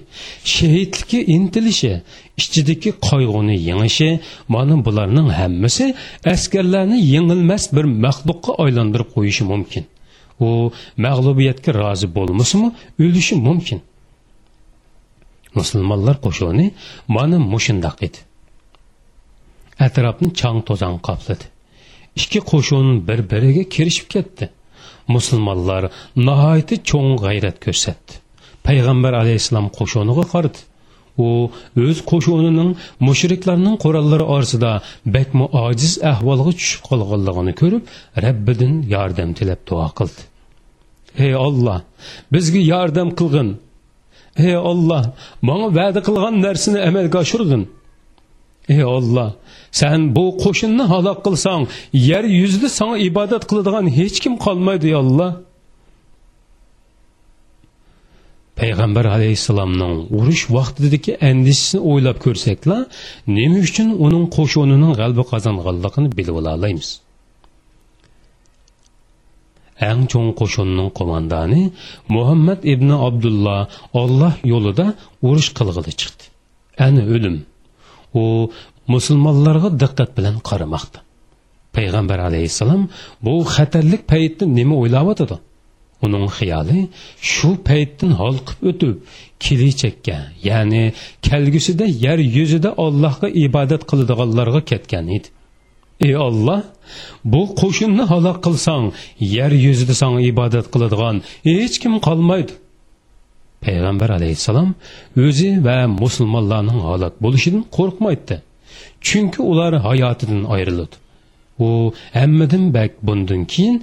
shahidlikka 0.54 1.20
intilishi 1.36 1.94
ichidagi 2.42 2.92
qayg'uni 3.08 3.56
yengishi 3.70 4.10
mana 4.54 4.76
bularning 4.86 5.30
hammasi 5.40 5.86
askarlarni 6.34 6.98
yengilmas 7.14 7.64
bir 7.76 7.86
maxluqqa 8.06 8.52
aylantirib 8.64 9.10
qo'yishi 9.16 9.44
mumkin. 9.52 9.84
U 10.46 10.48
mag'lubiyatga 11.06 11.72
rozi 11.82 12.08
bo'lmasimi 12.18 12.70
o'lishi 13.04 13.36
mumkin. 13.48 13.80
Musulmonlar 15.60 16.16
qo'shini 16.26 16.66
mana 17.16 17.38
mushundoq 17.54 17.98
edi. 18.08 18.20
Atrofni 19.86 20.30
chang 20.40 20.60
to'zon 20.68 20.96
qopladi. 21.08 21.46
Ikki 22.20 22.40
qo'shin 22.52 22.86
bir 23.08 23.20
biriga 23.32 23.64
kirishib 23.74 24.08
ketdi. 24.16 24.46
Musulmonlar 25.16 25.84
nihoyatda 26.28 26.76
cho'ng 26.90 27.16
g'ayrat 27.24 27.58
ko'rsatdi. 27.66 28.14
Payg'ambar 28.68 29.14
alayhissalom 29.22 29.68
qo'shiniga 29.78 30.26
qaradi 30.34 30.60
u 31.18 31.28
o'z 31.86 32.00
qo'shinining 32.12 32.70
mushriklarning 33.08 33.76
qurollari 33.84 34.26
orasida 34.36 34.72
bakmu 35.16 35.46
ojiz 35.66 35.94
ahvolga 36.12 36.52
tushib 36.60 36.82
qolganligini 36.90 37.54
ko'rib 37.62 37.84
rabbidan 38.26 38.74
yordam 38.94 39.30
tilab 39.40 39.62
duo 39.70 39.88
qildi. 40.00 40.22
Ey 41.26 41.34
olloh 41.48 41.80
bizga 42.34 42.62
yordam 42.74 43.10
qilg'in. 43.20 43.50
Ey 44.46 44.56
olloh 44.72 45.04
manga 45.48 45.70
va'da 45.80 46.00
qilgan 46.08 46.36
narsani 46.46 46.80
amalga 46.90 47.18
oshirg'in. 47.24 47.64
Ey 48.70 48.84
olloh 48.98 49.30
sen 49.80 50.00
bu 50.16 50.26
qo'shinni 50.44 50.86
halok 50.94 51.20
qilsang 51.26 51.64
yer 52.10 52.24
yuzida 52.40 52.70
sanga 52.80 52.98
ibodat 53.10 53.44
qiladigan 53.50 53.86
hech 54.00 54.18
kim 54.24 54.34
qolmaydi 54.46 54.86
ey 54.92 54.96
olloh 55.04 55.32
payg'ambar 58.60 59.06
alayhissalomning 59.16 59.96
urush 60.18 60.44
vaqtidagi 60.58 61.12
andishini 61.30 61.80
o'ylab 61.90 62.18
ko'rsakla 62.26 62.78
nima 63.38 63.60
uchun 63.68 63.88
uning 64.06 64.26
qo'shinining 64.38 64.94
g'alaba 65.00 65.24
qozonganligini 65.32 66.10
bilib 66.18 66.36
olamiz. 66.42 66.90
Eng 69.90 70.02
cho'ng 70.12 70.30
qo'shinning 70.40 70.90
qo'mondoni 70.98 71.62
muhammad 72.16 72.60
ibn 72.74 72.90
abdulloh 73.08 73.62
olloh 74.02 74.34
yo'lida 74.52 74.86
urush 75.28 75.50
qilg'ili 75.58 75.92
chiqdi. 76.02 76.24
Ani 76.86 77.02
o'lim. 77.16 77.38
U 78.22 78.24
musulmonlarga 78.94 79.70
diqqat 79.82 80.10
bilan 80.18 80.36
qaramoqda. 80.50 81.00
Payg'ambar 81.76 82.20
alayhissalom 82.30 82.84
bu 83.26 83.34
xatarlik 83.56 84.04
paytda 84.12 84.46
nima 84.58 84.76
o'ylayotidi? 84.84 85.38
Uning 86.06 86.26
xiyoli 86.38 86.80
shu 87.34 87.50
paytdan 87.70 88.12
holqib 88.22 88.60
o'tib 88.70 88.96
kelajakka 89.44 90.18
ya'ni 90.48 90.84
kelgusida 91.28 91.86
yer 92.06 92.20
yuzida 92.38 92.70
ollohga 92.86 93.28
ibodat 93.46 93.82
qiladiganlarga 93.90 94.62
ketgan 94.72 95.06
edi. 95.18 95.28
Ey 96.06 96.14
olloh 96.28 96.62
bu 97.32 97.42
qo'shinni 97.62 98.04
halok 98.12 98.38
qilsang 98.46 98.86
yer 99.36 99.52
yuzida 99.66 99.96
sanga 100.02 100.22
ibodat 100.32 100.66
qiladigan 100.74 101.16
hech 101.50 101.76
kim 101.84 101.94
qolmaydi. 102.08 102.54
Payg'ambar 103.66 104.10
alayhissalom 104.18 104.70
o'zi 105.26 105.50
va 105.68 105.78
musulmonlarning 106.04 106.80
halok 106.90 107.14
bo'lishidan 107.26 107.64
qo'rqmaydi 107.78 108.36
chunki 109.08 109.40
ular 109.52 109.74
hayotidan 109.88 110.44
ayriladi. 110.56 110.96
U 111.66 111.70
hammadan 112.20 112.64
bak 112.78 112.92
bundan 113.08 113.42
keyin 113.54 113.76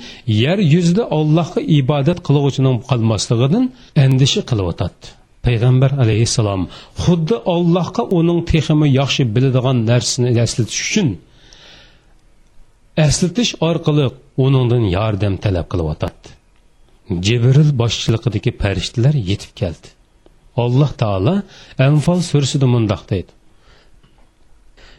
yer 0.42 0.58
yuzida 0.74 1.04
allohga 1.18 1.60
ibodat 1.78 2.18
qiluvchining 2.26 2.76
qolmasligidan 2.88 3.64
andisha 4.04 4.42
qilyotadi 4.50 5.06
payg'ambar 5.46 5.90
alayhissalom 6.02 6.62
xuddi 7.04 7.36
allohga 7.54 8.02
uning 8.18 8.40
teximi 8.50 8.88
yaxshi 9.00 9.22
biladigan 9.34 9.78
narsani 9.90 10.28
eslatish 10.44 10.80
uchun 10.88 11.08
eslatish 13.06 13.52
orqali 13.68 14.06
uningdan 14.44 14.84
yordam 14.96 15.34
talab 15.44 15.66
qilyotadi 15.72 16.28
Cebril 17.18 17.72
başçılıqdakı 17.78 18.52
pərishtələr 18.62 19.16
yetib 19.18 19.56
gəldi. 19.58 19.88
Allah 20.56 20.90
Taala 21.00 21.34
Enfal 21.78 22.22
surəsində 22.22 22.68
mündəq 22.70 23.02
deydi. 23.10 23.32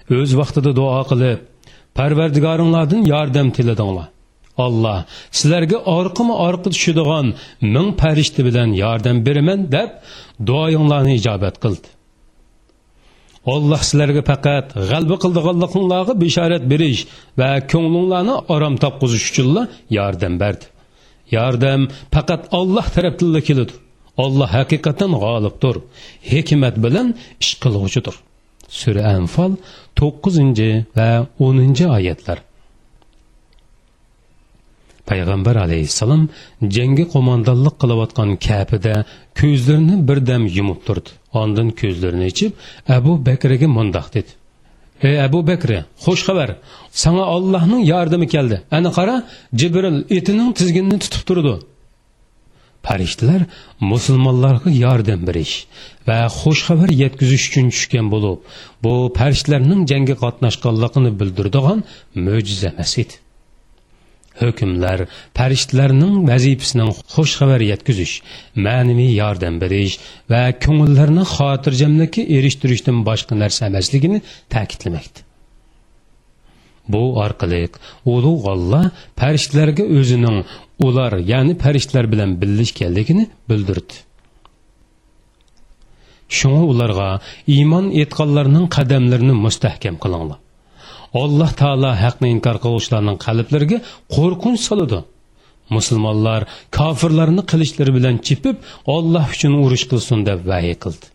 Öz 0.09 0.35
vaxtında 0.37 0.75
dua 0.75 1.03
qılıb 1.07 1.47
Pərverdigarınlardan 1.95 3.07
yardım 3.07 3.51
tilədinlər. 3.55 4.09
Allah 4.57 5.05
sizlərə 5.31 5.79
arqımı 5.93 6.35
arqı 6.47 6.71
düşüdüğən 6.75 7.31
min 7.61 7.93
pərishtə 8.01 8.43
bilən 8.47 8.75
yardım 8.75 9.23
berəmən 9.27 9.65
deyə 9.71 9.87
duayınlarını 10.47 11.15
icabət 11.19 11.59
qıldı. 11.63 11.91
Allah 13.53 13.81
sizlərə 13.87 14.23
faqat 14.31 14.75
g'alba 14.91 15.17
qildiganliqlarga 15.23 16.17
bishorat 16.23 16.67
berish 16.73 17.07
va 17.39 17.53
ko'nglinglarni 17.71 18.35
orom 18.55 18.77
topqizish 18.83 19.31
uchunla 19.31 19.67
yordam 19.97 20.39
berdi 20.43 20.70
yordam 21.35 21.81
faqat 22.15 22.41
olloh 22.59 22.87
tarafdan 22.95 23.41
keladi. 23.47 23.73
Olloh 24.23 24.49
haqiqatan 24.57 25.11
g'olibdir. 25.23 25.75
Hikmat 26.31 26.75
bilan 26.85 27.07
ish 27.43 27.53
qilg'uchidir 27.63 28.15
sura 28.79 29.03
anfol 29.17 29.51
to'qqizinchi 29.99 30.69
va 30.97 31.09
o'ninchi 31.45 31.85
oyatlar. 31.97 32.39
Payg'ambar 35.09 35.55
alayhissalom 35.65 36.23
jangga 36.75 37.05
qo'mondonlik 37.13 37.75
qilayotgan 37.81 38.29
kapida 38.47 38.93
ko'zlarini 39.39 39.95
birdam 40.09 40.43
yumib 40.57 40.79
turdi. 40.87 41.09
Ondin 41.41 41.67
ko'zlarini 41.81 42.27
ichib 42.33 42.51
abu 42.97 43.11
bakraga 43.27 43.67
mundoq 43.77 44.07
dedi. 44.15 44.31
Ey 45.07 45.15
abu 45.27 45.39
bakri 45.47 45.77
xush 46.03 46.23
xabar. 46.27 46.49
Sanga 47.03 47.25
ollohning 47.35 47.81
yordami 47.93 48.27
keldi. 48.33 48.57
Ana 48.77 48.89
qara 48.97 49.15
jibril 49.59 49.97
etining 50.17 50.49
tizginini 50.59 50.97
tutib 51.03 51.23
turdi. 51.29 51.55
Farishtalar 52.87 53.41
musulmonlarga 53.91 54.69
yordam 54.85 55.21
berish 55.29 55.55
va 56.07 56.17
xush 56.39 56.61
xabar 56.67 56.89
yetkazish 57.03 57.45
uchun 57.49 57.67
tushgan 57.73 58.07
bo'lib 58.13 58.37
bu 58.83 58.93
farishtalarning 59.17 59.81
jangga 59.91 60.15
qatnashganligini 60.23 61.11
bildiradigan 61.19 61.79
mo'jiza 62.25 62.69
emas 62.73 62.93
edi. 63.03 63.15
Hukmlar 64.49 65.05
vəzifəsinin 66.29 66.93
xoş 67.15 67.37
xəbər 67.39 67.65
yetkazish 67.71 68.15
mənəvi 68.67 69.07
yardım 69.21 69.59
veriş 69.63 69.97
və 70.31 70.43
könüllərini 70.63 71.25
xatircəmlikə 71.35 72.27
erishtirishdan 72.37 73.03
başqa 73.09 73.37
nərsə 73.43 73.67
emasligini 73.71 74.23
təkidləməkdir. 74.53 75.27
bu 76.93 77.01
orqali 77.23 77.69
ulug' 78.13 78.45
olloh 78.53 78.85
farishtalarga 79.19 79.83
o'zining 79.97 80.37
ular 80.87 81.13
ya'ni 81.31 81.53
farishtalar 81.63 82.05
bilan 82.13 82.31
birlashganligini 82.41 83.25
bildirdi 83.49 83.95
shunga 86.37 86.63
ularga 86.71 87.09
iymon 87.55 87.85
etganlarning 88.03 88.65
qadamlarini 88.77 89.35
mustahkam 89.45 89.95
qilinglar 90.03 90.39
alloh 91.13 91.51
taolo 91.61 91.91
haqni 92.03 92.27
inkor 92.35 92.57
qiluvchilarning 92.63 93.17
qalblariga 93.25 93.77
qo'rqinch 94.15 94.61
soladi. 94.69 94.99
Musulmonlar 95.75 96.41
kofirlarni 96.77 97.43
qilichlari 97.51 97.91
bilan 97.97 98.15
chipib 98.27 98.57
olloh 98.95 99.25
uchun 99.35 99.53
urush 99.63 99.85
qilsin 99.91 100.19
deb 100.29 100.39
vahiy 100.51 100.75
qildi. 100.83 101.05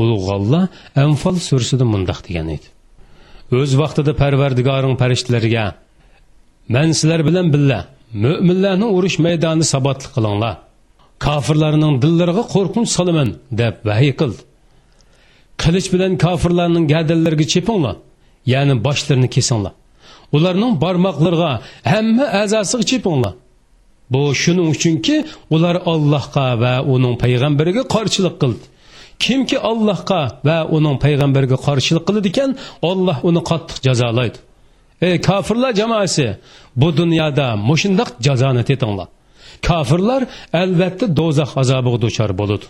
Ulug' 0.00 0.28
olloh 0.36 0.64
anfol 1.04 1.36
surasida 1.48 1.84
mundoq 1.92 2.18
degan 2.26 2.48
edi. 2.56 2.68
O'z 3.58 3.72
vaqtida 3.82 4.12
parvardigoring 4.22 4.94
farishtalariga 5.02 5.64
man 6.74 6.88
sizlar 6.98 7.20
bilan 7.28 7.46
billa 7.54 7.78
mo'minlarni 8.24 8.86
urush 8.96 9.18
maydonida 9.26 9.66
sabotli 9.74 10.08
qilinglar. 10.16 10.54
Kofirlarning 11.26 11.94
dillariga 12.04 12.42
qo'rqinch 12.54 12.90
solaman 12.96 13.28
deb 13.60 13.74
vahiy 13.88 14.12
qildi. 14.20 14.42
Qilich 15.62 15.88
bilan 15.92 16.12
kofirlarning 16.24 16.84
gadillariga 16.94 17.46
chepinglar. 17.52 17.96
Ya'ni 18.52 18.74
boshlarini 18.86 19.28
kesinglar. 19.36 19.74
Ularning 20.36 20.72
barmoqlariga 20.84 21.52
hamma 21.92 22.26
a'zosiga 22.40 22.84
chepinglar. 22.90 23.34
Bu 24.12 24.34
shuning 24.42 24.68
uchunki 24.74 25.16
ular 25.54 25.76
allohga 25.92 26.46
va 26.62 26.74
uning 26.94 27.14
payg'ambariga 27.22 27.82
qarshilik 27.94 28.34
qildi. 28.42 28.64
Kimki 29.24 29.58
allohga 29.70 30.22
va 30.48 30.58
uning 30.76 30.96
payg'ambariga 31.04 31.58
qarshilik 31.66 32.04
qiladi 32.08 32.28
ekan 32.32 32.50
olloh 32.90 33.16
uni 33.28 33.40
qattiq 33.50 33.78
jazolaydi. 33.86 34.38
Ey 35.06 35.16
kofirlar 35.28 35.72
jamoasi 35.80 36.26
bu 36.80 36.88
dunyoda 37.00 37.46
mushundoq 37.68 38.10
jazoni 38.26 38.62
tetinglar. 38.70 39.08
Kofirlar 39.68 40.22
albatta 40.62 41.06
do'zax 41.18 41.50
azobiga 41.62 41.98
duchor 42.04 42.30
bo'ladi. 42.40 42.66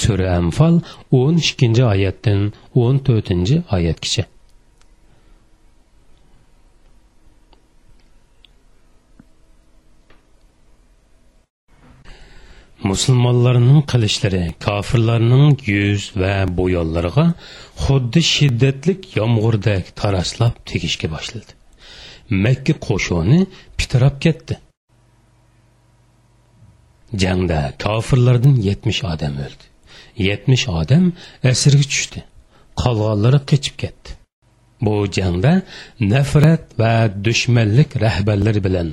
Sura 0.00 0.36
anfal 0.36 0.80
12 1.10 1.84
oyatdan 1.84 2.52
14 2.74 3.62
oyatgacha. 3.72 4.24
Musulmonlarning 12.82 13.82
qilishlari 13.90 14.42
kofirlarning 14.64 15.60
yuz 15.74 16.06
va 16.22 16.32
bo'yonlariga 16.58 17.26
xuddi 17.84 18.22
shiddatlik 18.34 19.00
yomg'irdak 19.18 19.92
taraslab 20.00 20.54
tegishga 20.70 21.08
boshladi. 21.14 21.52
Makka 22.44 22.74
qo'shoni 22.86 23.40
pitirab 23.78 24.16
ketdi. 24.24 24.58
Jangda 27.22 27.60
kofirlardan 27.84 28.56
yetmish 28.68 29.04
odam 29.12 29.38
o'ldi. 29.46 29.71
Yetmish 30.28 30.68
odam 30.80 31.04
asirga 31.52 31.86
tushdi. 31.92 32.20
Qolganlari 32.82 33.40
qochib 33.50 33.76
ketdi. 33.82 34.10
Bu 34.84 34.94
jangda 35.16 35.52
nafrat 36.12 36.64
va 36.80 36.92
dushmanlik 37.26 37.90
rahbarlari 38.04 38.60
bilan 38.66 38.88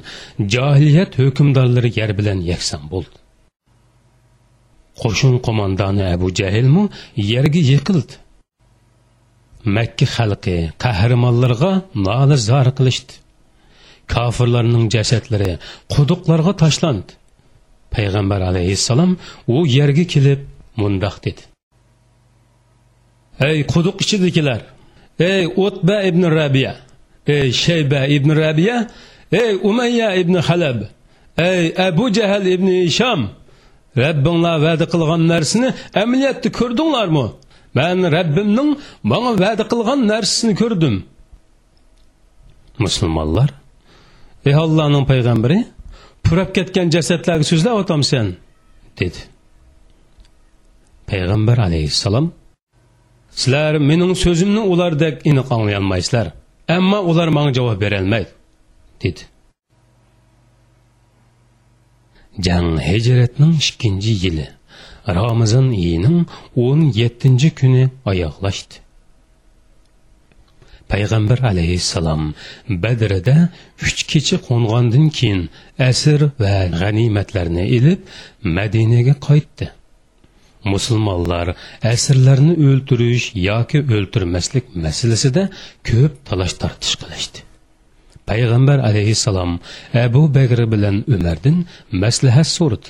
johiliyat 0.54 1.12
hukmdorlari 1.22 1.90
yer 2.00 2.12
bilan 2.20 2.40
yakson 2.52 2.84
bo'ldi. 2.94 3.18
Qo'shin 5.02 5.34
qo'mondoni 5.46 6.04
abu 6.16 6.28
jahilmu 6.40 6.84
yerga 7.34 7.62
yiqildi. 7.72 8.14
Makka 9.76 10.06
xalqi 10.16 10.58
qahramonlarga 10.84 11.72
nola 12.08 12.38
zor 12.50 12.68
qilishdi. 12.78 13.14
Kofirlarning 14.14 14.86
jasadlari 14.96 15.52
quduqlarga 15.94 16.54
tashlandi. 16.64 17.12
Payg'ambar 17.96 18.42
alayhissalom 18.52 19.12
u 19.56 19.58
yerga 19.78 20.06
kelib 20.14 20.42
mundoq 20.82 21.16
dedi 21.26 21.44
ey 23.48 23.58
quduq 23.72 23.98
ichidagilar 24.04 24.62
ey 25.32 25.44
o'tba 25.66 25.98
ibn 26.10 26.24
rabiya 26.40 26.74
ey 27.36 27.48
shayba 27.64 28.02
ibn 28.16 28.30
rabiya 28.44 28.78
ey 29.42 29.52
umayya 29.70 30.10
ibn 30.22 30.36
halab 30.48 30.80
ey 31.50 31.64
abu 31.88 32.06
jahl 32.18 32.44
ibn 32.56 32.68
isham 32.90 33.22
Rabbinglar 33.98 34.58
va'da 34.66 34.86
qilgan 34.94 35.22
narsani 35.34 35.70
amaliyotda 36.02 36.50
ko'rdinglarmi? 36.60 37.26
Men 37.78 37.98
Rabbimning 38.18 38.70
menga 39.12 39.32
va'da 39.44 39.64
qilgan 39.72 40.00
narsasini 40.12 40.54
ko'rdim. 40.62 40.96
Musulmonlar, 42.86 43.50
ey 44.48 44.56
Allohning 44.64 45.06
payg'ambari, 45.12 45.60
purab 46.26 46.50
ketgan 46.58 46.88
jasadlarga 46.96 47.46
so'zlab 47.52 47.76
o'tamsan, 47.82 48.28
dedi. 49.00 49.20
Payg'ambar 51.10 51.58
alayhissalom 51.68 52.26
sizlar 53.40 53.74
mening 53.90 54.14
so'zimni 54.24 54.62
ulardek 54.74 55.16
aniq 55.30 55.48
anglayolmaysizlar 55.56 56.28
ammo 56.78 57.00
ular 57.10 57.30
menga 57.38 57.52
javob 57.58 57.78
bera 57.84 57.98
olmaydi, 58.02 58.32
dedi. 59.04 59.22
Jang 62.46 62.70
hijratning 62.90 63.54
2 63.60 64.10
yili 64.24 64.48
Ramazon 65.08 65.68
oyining 65.72 66.28
17 66.56 67.56
kuni 67.60 67.84
oyoqlashdi. 68.12 68.76
Payg'ambar 70.92 71.40
alayhissalom 71.52 72.24
Badrda 72.84 73.38
uch 73.86 74.00
kecha 74.12 74.38
qo'ngandan 74.48 75.06
keyin 75.18 75.42
asr 75.90 76.20
va 76.42 76.56
g'animatlarni 76.80 77.66
ilib 77.78 78.00
Madinaga 78.58 79.16
qaytdi. 79.28 79.79
Musulmonlar 80.64 81.56
asrlarni 81.84 82.54
o'ltirish 82.68 83.26
yoki 83.50 83.80
o'ltirmaslik 83.96 84.66
masalasida 84.86 85.44
ko'p 85.90 86.14
talash 86.28 86.56
tortish 86.62 86.96
qilishdi. 87.02 87.40
Payg'ambar 88.30 88.80
alayhissalom 88.90 89.52
abu 90.06 90.22
bakr 90.38 90.60
bilan 90.74 90.96
umardan 91.16 91.58
maslahat 92.04 92.48
so'radi. 92.58 92.90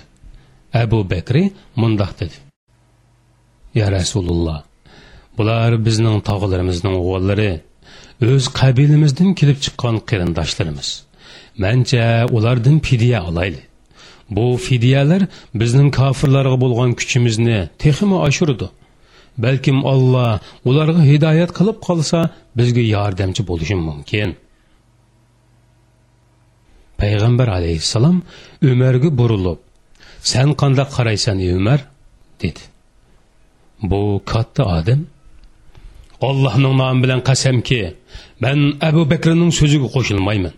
Abu 0.84 1.00
bakri 1.12 1.44
mundoq 1.82 2.12
dedi. 2.20 2.38
Ya 3.80 3.88
rasululloh 3.98 4.60
bular 5.38 5.72
bizning 5.88 6.18
tog'larimizning 6.30 6.96
o'g'illari 7.02 7.52
o'z 8.30 8.46
qabilimizdan 8.60 9.30
kelib 9.40 9.58
chiqqan 9.66 9.96
qarindoshlarimiz. 10.10 10.90
Mancha 11.64 12.06
ulardan 12.38 12.78
fidya 12.88 13.20
olaylik. 13.30 13.69
Bu 14.36 14.46
fidyalar 14.66 15.22
bizning 15.62 15.90
kofirlarga 16.00 16.58
bo'lgan 16.64 16.92
kuchimizni 17.00 17.60
texmi 17.84 18.18
oshirdi 18.28 18.68
balkim 19.46 19.78
olloh 19.94 20.32
ularga 20.70 21.02
hidoyat 21.12 21.52
qilib 21.58 21.78
qolsa 21.88 22.20
bizga 22.60 22.84
yordamchi 22.96 23.42
bo'lishi 23.50 23.76
mumkin 23.88 24.30
payg'ambar 27.02 27.48
alayhissalom 27.58 28.18
umarga 28.72 29.10
burilib 29.20 29.60
san 30.32 30.50
qandoq 30.62 30.90
qaraysan 30.98 31.38
ey 31.46 31.52
umar 31.60 31.80
dedi. 32.42 32.62
Bu 33.90 34.02
katta 34.32 34.64
odam 34.78 35.02
allohning 36.30 36.74
nomi 36.80 37.00
bilan 37.04 37.22
qasamki 37.30 37.82
man 38.44 38.60
abu 38.90 39.02
bakrning 39.14 39.52
so'ziga 39.60 39.88
qo'shilmayman 39.96 40.54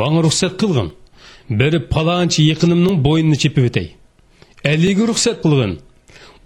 manga 0.00 0.20
ruxsat 0.26 0.52
qilg'in 0.60 0.88
berib 1.50 1.84
palonchi 1.94 2.40
yiqinimning 2.50 2.96
bo'ynini 3.06 3.36
chepib 3.42 3.64
o'tay 3.68 3.88
aliga 4.72 5.04
ruxsat 5.10 5.36
qilg'in 5.44 5.72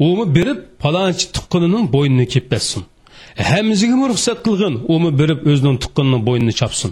umi 0.08 0.24
berib 0.36 0.58
palonchi 0.82 1.24
tuqqinining 1.36 1.84
bo'ynini 1.94 2.26
kepatsin 2.34 2.82
hamziga 3.50 3.96
ruxsat 4.12 4.38
qilg'in 4.46 4.74
umi 4.94 5.10
berib 5.20 5.40
o'zining 5.50 5.76
tuqqinining 5.82 6.22
bo'ynini 6.28 6.54
chopsin 6.60 6.90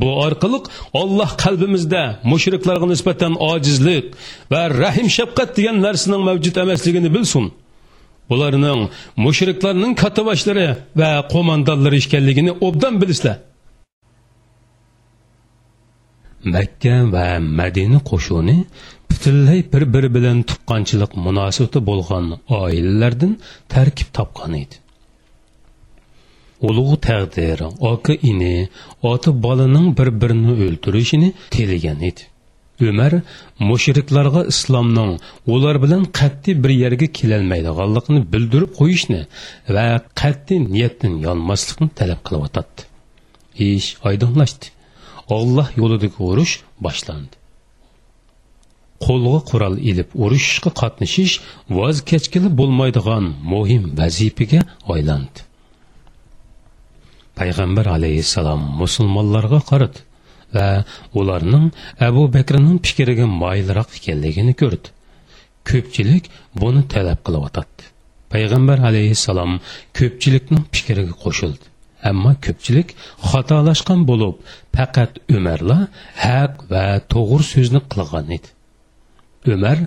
bu 0.00 0.08
orqali 0.26 0.58
olloh 1.00 1.30
qalbimizda 1.44 2.02
mushriklarga 2.32 2.86
nisbatan 2.94 3.32
ojizlik 3.52 4.04
va 4.52 4.62
rahim 4.82 5.08
shafqat 5.18 5.50
degan 5.58 5.76
narsaning 5.86 6.22
mavjud 6.28 6.56
emasligini 6.64 7.10
bilsin 7.16 7.44
bularning 8.30 8.80
mushriklarning 9.24 9.92
kattaboshlari 10.02 10.68
va 11.00 11.10
qo'mondonlari 11.32 11.98
ekanligini 12.04 12.52
obdan 12.66 12.94
bilislar 13.02 13.36
makka 16.44 16.94
va 17.14 17.26
madina 17.40 17.98
qo'shuni 18.10 18.56
butunlay 19.10 19.60
bir 19.72 19.84
biri 19.94 20.08
bilan 20.16 20.38
tuqqanchilik 20.50 21.12
munosabati 21.26 21.80
bo'lgan 21.90 22.26
oilalardan 22.60 23.32
tarkib 23.72 24.08
topgan 24.18 24.52
edi. 24.62 24.76
Ulug' 26.68 26.96
taqdir 27.08 27.58
oka 27.92 28.14
ini 28.30 28.56
ota 29.12 29.30
bolaning 29.44 29.86
bir 29.98 30.08
birini 30.20 30.52
o'ltirishini 30.64 31.28
tilagan 31.54 32.00
edi. 32.10 32.22
Umar 32.90 33.12
mushriklarga 33.68 34.42
islomning 34.52 35.12
ular 35.54 35.76
bilan 35.84 36.02
qat'iy 36.18 36.54
bir 36.62 36.72
yerga 36.84 37.06
kelolmaydiganligini 37.18 38.20
bildirib 38.32 38.70
qo'yishni 38.80 39.20
va 39.76 39.86
qat'iy 40.20 40.58
niyatdan 40.74 41.14
yonmaslikni 41.26 41.88
talab 41.98 42.20
qilyotdi 42.28 42.82
ish 43.70 43.88
oydinlashdi. 44.08 44.66
Olloh 45.36 45.68
yo'lidagi 45.80 46.18
urush 46.30 46.54
boshlandi. 46.84 47.34
Qo'lga 49.04 49.40
qurol 49.50 49.76
ilib 49.90 50.08
urushishga 50.24 50.70
qatnashish 50.80 51.34
voz 51.78 51.96
kechgili 52.10 52.48
bo'lmaydigan 52.60 53.24
muhim 53.52 53.82
vazifaga 54.00 54.60
aylandi. 54.94 55.40
Payg'ambar 57.38 57.86
alayhissalom 57.96 58.62
musulmonlarga 58.80 59.60
qaradi 59.70 60.00
va 60.56 60.68
ularning 61.20 61.66
abu 62.08 62.22
bakrning 62.36 62.76
fikriga 62.88 63.26
moyilroq 63.42 63.88
ekanligini 63.98 64.54
ko'rdi. 64.62 64.88
Ko'pchilik 65.68 66.24
buni 66.62 66.82
talab 66.94 67.20
qilyotdi 67.26 67.92
payg'ambar 68.32 68.78
alayhissalom 68.88 69.52
ko'pchilikning 69.98 70.64
fikriga 70.76 71.14
qo'shildi. 71.24 71.71
Ammo 72.10 72.32
ko'pchilik 72.44 72.88
xatolashgan 73.30 74.00
bo'lib 74.10 74.36
faqat 74.76 75.12
umarla 75.36 75.78
haq 76.24 76.52
va 76.72 76.84
to'g'ri 77.12 77.44
so'zni 77.52 77.80
qilgan 77.92 78.34
edi. 78.36 78.48
Ömer, 79.46 79.78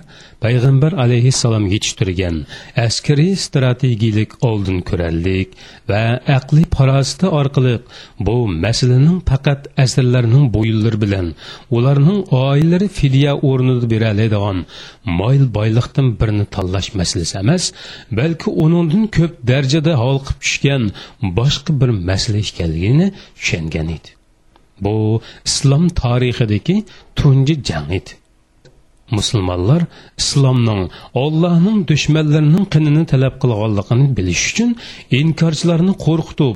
payg'ambar 0.41 0.91
aleyhisselam 0.91 1.67
yetishtirgan 1.67 2.45
askariy 2.85 3.35
strategilik 3.35 4.31
oldin 4.43 4.81
körellik 4.81 5.49
va 5.89 6.01
aqliy 6.37 6.65
farosati 6.77 7.27
orqali 7.39 7.75
bu 8.19 8.35
masalaning 8.47 9.21
faqat 9.29 9.61
asrlarning 9.83 10.45
bo'yinlari 10.55 10.99
bilan 11.03 11.27
ularning 11.77 12.19
oilalari 12.39 12.87
fidya 12.97 13.31
o'rnida 13.49 13.89
beroladigan 13.93 14.59
mail 15.19 15.45
boyliqdan 15.57 16.07
birini 16.19 16.45
tanlash 16.55 16.89
masalasi 16.99 17.37
emas 17.43 17.63
balki 18.19 18.49
uningdan 18.65 19.07
ko'p 19.17 19.33
darajada 19.51 19.93
holqib 20.03 20.37
tushgan 20.43 20.83
boshqa 21.39 21.71
bir 21.81 21.89
masala 22.09 22.37
ekanligini 22.45 23.07
tushungan 23.37 23.87
edi. 23.97 24.09
Bu 24.83 24.95
islom 25.49 25.83
tarixidagi 26.03 26.75
tunji 27.19 27.55
jang 27.69 27.89
edi. 28.01 28.11
Musulmonlar 29.11 29.85
islomning 30.21 30.81
ollohning 31.23 31.77
dushmanlarining 31.91 32.65
qinini 32.73 33.03
talab 33.11 33.35
qilganligini 33.43 34.07
bilish 34.17 34.43
uchun 34.51 34.71
inkorchilarni 35.19 35.93
qo'rqitib 36.05 36.55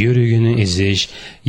yuragini 0.00 0.52
ezish 0.64 1.02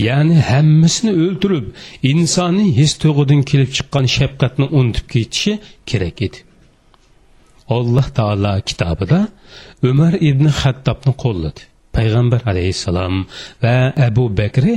ya'ni 0.08 0.38
hammasini 0.52 1.14
o'ltirib 1.24 1.66
insoniy 2.12 2.70
his 2.80 2.92
tuyg'udan 3.02 3.42
kelib 3.50 3.72
chiqqan 3.78 4.06
shafqatni 4.18 4.68
unutib 4.80 5.06
ketishi 5.14 5.54
kerak 5.90 6.18
edi. 6.28 6.40
Alloh 7.78 8.08
taolo 8.18 8.54
kitobida 8.70 9.20
umar 9.90 10.14
ibn 10.30 10.46
xattobni 10.62 11.14
qo'lladi. 11.24 11.62
Payg'ambar 11.96 12.42
alayhissalom 12.52 13.16
va 13.64 13.76
abu 14.08 14.24
bakri 14.40 14.74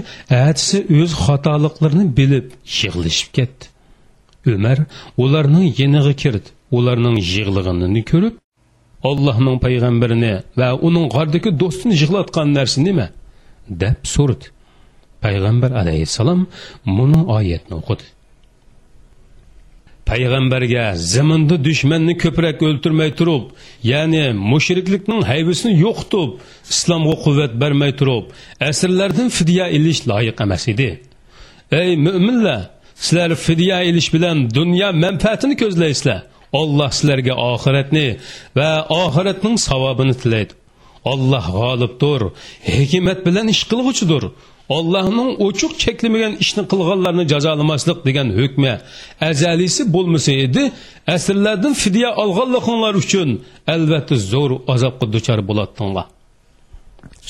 atisi 0.49 0.79
o'z 1.01 1.13
xatoliqlarini 1.25 2.07
bilib 2.19 2.47
yig'lashib 2.81 3.31
ketdi. 3.39 3.74
Umar 4.47 4.79
ularning 5.25 5.67
yeniga 5.81 6.13
kirdi. 6.23 6.49
Ularning 6.79 7.17
yig'lig'ini 7.33 8.03
ko'rib 8.11 8.35
allohning 9.11 9.57
payg'ambarini 9.65 10.35
va 10.59 10.69
uning 10.87 11.07
g'ordagi 11.15 11.51
do'stini 11.63 11.95
yig'latgan 12.03 12.49
narsa 12.59 12.81
nima? 12.89 13.07
deb 13.69 13.99
so'radi. 14.15 14.47
Payg'ambar 15.25 15.71
alayhissalom 15.83 16.41
buni 16.97 17.21
oyatni 17.37 17.75
o'qidi. 17.81 18.05
Payg'ambarga 20.11 20.85
zaminda 21.15 21.57
dushmanni 21.67 22.15
ko'proq 22.23 22.59
o'ltirmay 22.69 23.11
turib 23.19 23.45
ya'ni 23.93 24.25
mushriklikning 24.53 25.23
hayvisini 25.31 25.75
yo'qitib 25.85 26.29
islomga 26.75 27.15
quvvat 27.25 27.53
bermay 27.63 27.93
turib 28.01 28.25
asrlardan 28.71 29.29
fidya 29.37 29.65
ilish 29.77 30.01
loyiq 30.11 30.37
emas 30.45 30.65
edi. 30.73 30.91
Ey 31.81 31.91
mo'minlar 32.07 32.61
sizlər 32.95 33.35
fidya 33.37 33.83
iliş 33.89 34.11
bilən 34.15 34.47
dünya 34.55 34.93
mənfəətini 34.95 35.59
gözləysizlər. 35.61 36.25
Allah 36.55 36.91
sizlərə 36.95 37.35
axirətni 37.35 38.07
və 38.57 38.69
axirətinin 39.03 39.59
savabını 39.59 40.15
tiləydi. 40.23 40.55
Allah 41.05 41.47
qalibdir, 41.53 42.31
hikmət 42.65 43.25
bilən 43.27 43.51
iş 43.53 43.65
qılğıçıdır. 43.71 44.31
Allah'ın 44.73 45.35
uçuq 45.45 45.75
çəkilməyən 45.83 46.39
işini 46.41 46.65
qılğanlarını 46.73 47.27
cəzalamasılıq 47.33 48.01
degen 48.07 48.33
hökmə 48.39 48.79
əzəlisi 49.29 49.85
bulmasaydı, 49.93 50.71
əsirlərdən 51.17 51.77
fidya 51.77 52.15
alğanlıqlar 52.23 52.97
üçün 53.03 53.37
əlbəttə 53.69 54.17
zor 54.17 54.63
azabqa 54.75 55.13
düçar 55.13 55.45
bulatdınlar. 55.49 56.09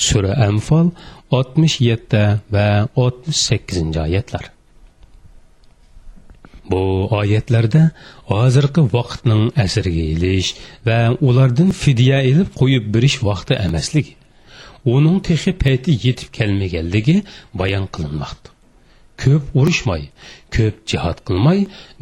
Sürə 0.07 0.31
Enfal 0.47 0.93
67 1.31 2.25
və 2.55 2.67
68-ci 2.95 4.05
ayətlər. 4.07 4.54
Bu 6.71 7.07
oyatlarda 7.19 7.91
hozirgi 8.31 8.81
vaqtning 8.97 9.43
asrga 9.65 10.03
elish 10.13 10.49
va 10.87 10.99
ulardan 11.27 11.69
fidya 11.81 12.21
elib 12.31 12.49
qo'yib 12.61 12.85
berish 12.95 13.17
vaqti 13.29 13.53
emasligi 13.67 14.13
uning 14.95 15.17
texi 15.27 15.51
payti 15.63 15.91
yetib 16.05 16.29
kelmaganligi 16.37 17.17
bayon 17.61 17.85
qilinmoqda. 17.95 18.49
Ko'p 19.21 19.43
urushmay 19.59 20.03
ko'p 20.55 20.75
jihod 20.91 21.17
qilmay 21.27 21.59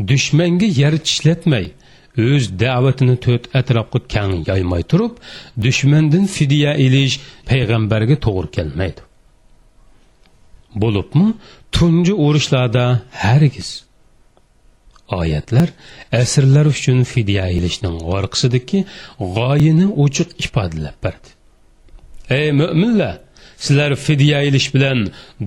dushmanga 0.10 0.68
yer 0.82 0.94
tishlatmay 1.06 1.66
o'z 2.28 2.44
da'vatini 2.64 3.16
to'rt 3.26 3.46
atrofga 3.60 4.00
kang 4.14 4.36
yoymay 4.50 4.84
turib 4.92 5.14
dushmandan 5.66 6.26
fidya 6.36 6.72
ilish 6.86 7.16
payg'ambarga 7.50 8.18
to'g'ri 8.26 8.50
kelmaydi. 8.58 9.02
Bo'libmi 10.82 11.28
tunji 11.76 12.14
urushlarda 12.26 12.86
hargiz 13.24 13.70
oyatlar 15.22 15.70
asrlar 16.22 16.66
uchun 16.76 17.04
fidya 17.14 17.46
ilishning 17.58 17.98
orqasidagi 18.16 18.80
g'oyini 19.36 19.88
ochiq 20.04 20.30
ifodalab 20.46 20.98
berdi. 21.04 21.30
Ey 22.40 22.52
mo'minlar 22.62 23.16
sizlar 23.66 23.92
fidya 24.06 24.40
ilish 24.48 24.70
bilan 24.76 25.00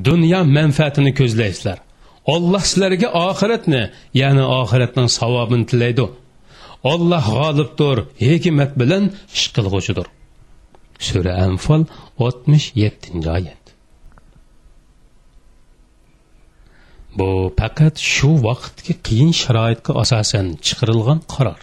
dunyo 0.09 0.41
manfaatini 0.59 1.13
ko'zlaysizlar. 1.21 1.79
Olloh 2.35 2.63
sizlarga 2.71 3.09
oxiratni 3.27 3.83
ya'ni 4.21 4.45
oxiratning 4.61 5.09
savobini 5.19 5.67
tilaydi. 5.71 6.07
Olloh 6.93 7.25
g'olibdir 7.37 7.99
hikmat 8.29 8.73
bilan 8.81 9.05
ish 9.37 9.47
qilg'uchidir. 9.57 10.07
Sura 11.09 11.33
anfol 11.47 11.83
oltmish 12.25 12.67
yettinchi 12.83 13.29
oyat. 13.39 13.66
Bu 17.19 17.29
faqat 17.59 17.95
shu 18.13 18.31
vaqtga 18.49 18.95
qiyin 19.07 19.33
sharoitga 19.43 19.93
asosan 20.03 20.47
chiqarilgan 20.67 21.21
qaror. 21.35 21.61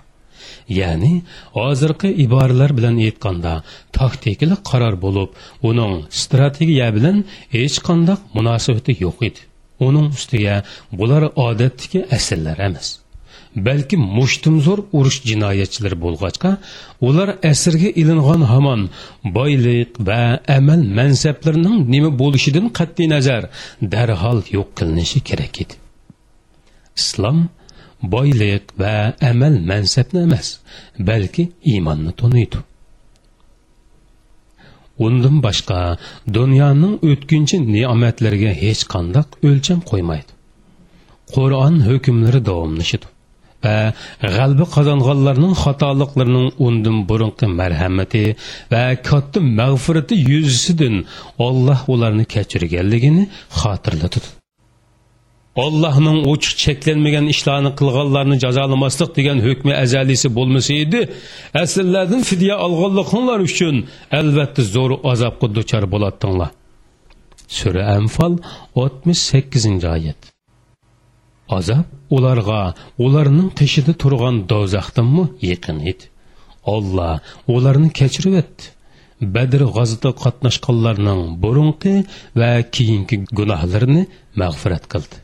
Ya'ni 0.79 1.13
hozirgi 1.57 2.09
iboralar 2.25 2.71
bilan 2.77 2.95
aytganda 3.07 3.53
taktikalik 3.97 4.61
qaror 4.71 4.95
bo'lib 5.05 5.29
uning 5.69 5.93
strategiya 6.21 6.87
bilan 6.97 7.17
hech 7.55 7.77
qanday 7.87 8.17
munosabati 8.37 8.93
yo'q 9.05 9.17
edi. 9.29 9.41
Uning 9.87 10.07
ustiga 10.17 10.55
bular 10.99 11.23
odatdagi 11.47 11.99
asllar 12.17 12.57
emas. 12.67 13.02
Balki 13.55 13.97
mushtumzo'r 14.17 14.79
urush 14.97 15.19
jinoyatchilari 15.29 15.97
bo'lg'achqa 16.05 16.51
ular 17.07 17.29
asrga 17.51 17.89
ilingan 18.01 18.41
hamon 18.51 18.81
boylik 19.37 19.89
va 20.07 20.21
amal 20.57 20.81
mansablarining 20.99 21.77
nima 21.93 22.09
bo'lishidan 22.21 22.65
qat'iy 22.79 23.07
nazar 23.15 23.43
darhol 23.93 24.39
yo'q 24.55 24.69
qilinishi 24.77 25.19
kerak 25.29 25.55
edi. 25.63 25.75
Islom 27.01 27.39
boylik 28.15 28.63
va 28.81 28.95
amal 29.31 29.55
mansabni 29.71 30.19
emas 30.27 30.47
balki 31.09 31.43
iymonni 31.71 32.13
to'niydi 32.21 32.59
undan 35.05 35.37
boshqa 35.45 35.79
dunyoning 36.37 36.93
o'tkinchi 37.09 37.57
ne'matlariga 37.75 38.51
hech 38.63 38.83
qandoq 38.93 39.27
o'lcham 39.49 39.79
qo'ymaydi. 39.91 40.31
Qur'on 41.33 41.75
hukmlari 41.87 42.39
davomlashidi 42.49 43.12
va 43.63 43.77
g'alba 44.35 44.65
qozonganlarning 44.75 45.53
xatoliqlarining 45.63 46.47
undan 46.67 46.97
burunqi 47.09 47.45
marhamati 47.59 48.25
va 48.73 48.83
katta 49.09 49.39
mag'firati 49.59 50.15
yuzisidan 50.31 50.95
olloh 51.47 51.79
ularni 51.93 52.25
kechirganligini 52.33 53.23
xotirlatdi 53.59 54.19
Allohning 55.65 56.19
ochiq 56.31 56.53
cheklanmagan 56.63 57.25
ishlarni 57.33 57.71
qilganlarni 57.79 58.37
jazolamaslik 58.45 59.11
degan 59.17 59.37
hukmi 59.47 59.73
azalisi 59.83 60.27
bo'lmasa 60.37 60.73
edi, 60.83 61.01
asllardan 61.63 62.21
fidya 62.29 62.55
olganliginglar 62.65 63.39
uchun 63.49 63.75
albatta 64.19 64.61
zo'r 64.75 64.91
azobga 65.11 65.47
duchor 65.57 65.83
bo'ladinglar. 65.93 66.49
Sura 67.57 67.83
Anfal 67.97 68.33
68-oyat. 68.75 70.32
Azob 71.49 71.85
ularga 72.15 72.73
ularning 73.05 73.49
teshida 73.59 73.93
turgan 74.03 74.35
do'zaxdanmi 74.51 75.25
yaqin 75.51 75.79
edi. 75.91 76.05
Alloh 76.75 77.19
ularni 77.55 77.89
kechirib 77.99 78.35
etdi. 78.43 78.63
Badr 79.35 79.61
g'azotida 79.75 80.11
qatnashganlarning 80.23 81.21
burunqi 81.43 81.93
va 82.39 82.51
keyingi 82.75 83.15
gunohlarini 83.37 84.03
mag'firat 84.41 84.87
qildi. 84.93 85.23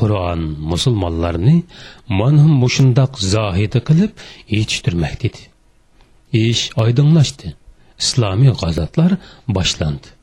qur'on 0.00 0.40
musulmonlarni 0.72 1.56
mana 2.20 2.44
mushundoq 2.62 3.12
zohidi 3.34 3.80
qilib 3.88 4.12
yetishtirmoqda 4.56 5.26
edi 5.30 5.42
ish 6.50 6.62
oydinlashdi 6.84 7.48
islomiy 8.04 8.52
g'azotlar 8.62 9.16
boshlandi 9.56 10.14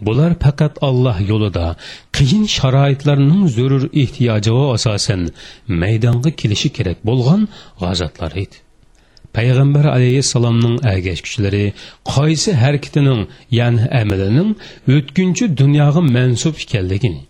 bular 0.00 0.32
faqat 0.44 0.74
alloh 0.88 1.16
yo'lida 1.30 1.66
qiyin 2.16 2.44
sharoitlarning 2.56 3.42
zarur 3.56 3.84
ehtiyojiga 4.02 4.64
asosan 4.76 5.22
maydonga 5.82 6.30
kelishi 6.40 6.68
kerak 6.76 6.98
bo'lgan 7.08 7.42
g'azotlar 7.82 8.32
edi. 8.44 8.56
Payg'ambar 9.36 9.84
alayhissalomning 9.96 10.76
ergashgichlari 10.92 11.64
qaysi 12.14 12.50
harakatining 12.62 13.20
ya'ni 13.58 13.84
amalining 14.02 14.50
o'tkinchi 14.96 15.44
dunyoga 15.60 16.02
mansub 16.16 16.54
ekanligini 16.64 17.22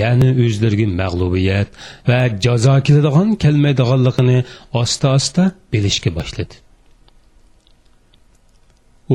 ya'ni 0.00 0.28
o'zlariga 0.44 0.86
mag'lubiyat 1.00 1.68
va 2.08 2.20
jazo 2.44 2.74
keladigan 2.86 3.28
kelmaydiganligini 3.44 4.38
asta 4.82 5.06
asta 5.18 5.42
bilishga 5.72 6.10
boshladi. 6.18 6.54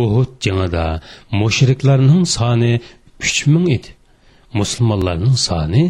Uhud 0.02 0.32
jangida 0.46 0.86
mushriklarning 1.40 2.24
soni 2.36 2.74
3000 3.20 3.68
edi. 3.76 3.90
Musulmonlarning 4.60 5.38
soni 5.48 5.84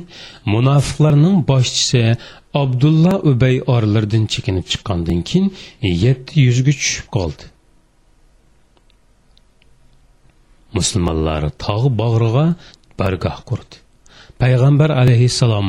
munofiqlarning 0.54 1.38
boshchisi 1.52 2.04
abdulla 2.62 3.14
ubay 3.32 3.56
orlardan 3.76 4.26
chekinib 4.34 4.66
chiqqandan 4.72 5.20
keyin 5.30 5.48
yetti 6.06 6.34
yuzga 6.48 6.74
tushib 6.80 7.08
qoldi. 7.16 7.44
Musulmonlar 10.78 11.44
tog' 11.66 11.88
bog'rig'a 12.02 12.46
bargoh 13.00 13.40
qurdi. 13.50 13.76
Payg'ambar 14.42 14.90
alayhissalom 15.02 15.68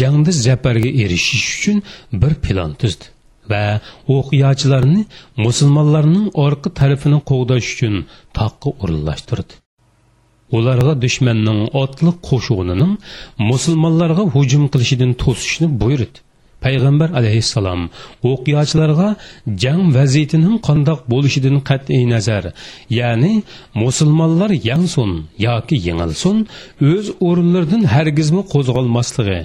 jangda 0.00 0.32
zafarga 0.46 0.90
erishish 1.02 1.48
uchun 1.56 1.78
bir 2.22 2.34
plan 2.44 2.72
tuzdi. 2.80 3.06
Va 3.50 3.64
o'qiyachilarni 4.16 5.02
musulmonlarning 5.46 6.26
orqa 6.46 6.68
tarafini 6.80 7.18
qo'g'dash 7.30 7.68
uchun 7.74 7.94
toqqa 8.38 8.68
o'rinlashtirdi. 8.82 9.52
Ularga 10.56 10.94
dushmanning 11.04 11.60
otliq 11.82 12.16
qo'shunining 12.28 12.92
musulmonlarga 13.50 14.24
hujum 14.34 14.64
qilishidan 14.72 15.12
to'sishni 15.22 15.68
buyurdi. 15.82 16.18
Payg'ambar 16.64 17.08
alayhissalom 17.18 17.82
o'qiyachilarga 18.30 19.08
jang 19.62 19.82
vaziyatining 19.98 20.56
qandoq 20.68 21.00
bo'lishidan 21.12 21.56
qat'iy 21.68 22.02
nazar 22.14 22.44
ya'ni 22.98 23.32
musulmonlar 23.82 24.50
yansun 24.70 25.10
yoki 25.46 25.76
yengilsin 25.86 26.36
o'z 26.90 27.06
o'rinlaridan 27.28 27.82
hargizmi 27.94 28.42
qo'zg'almasligi 28.52 29.38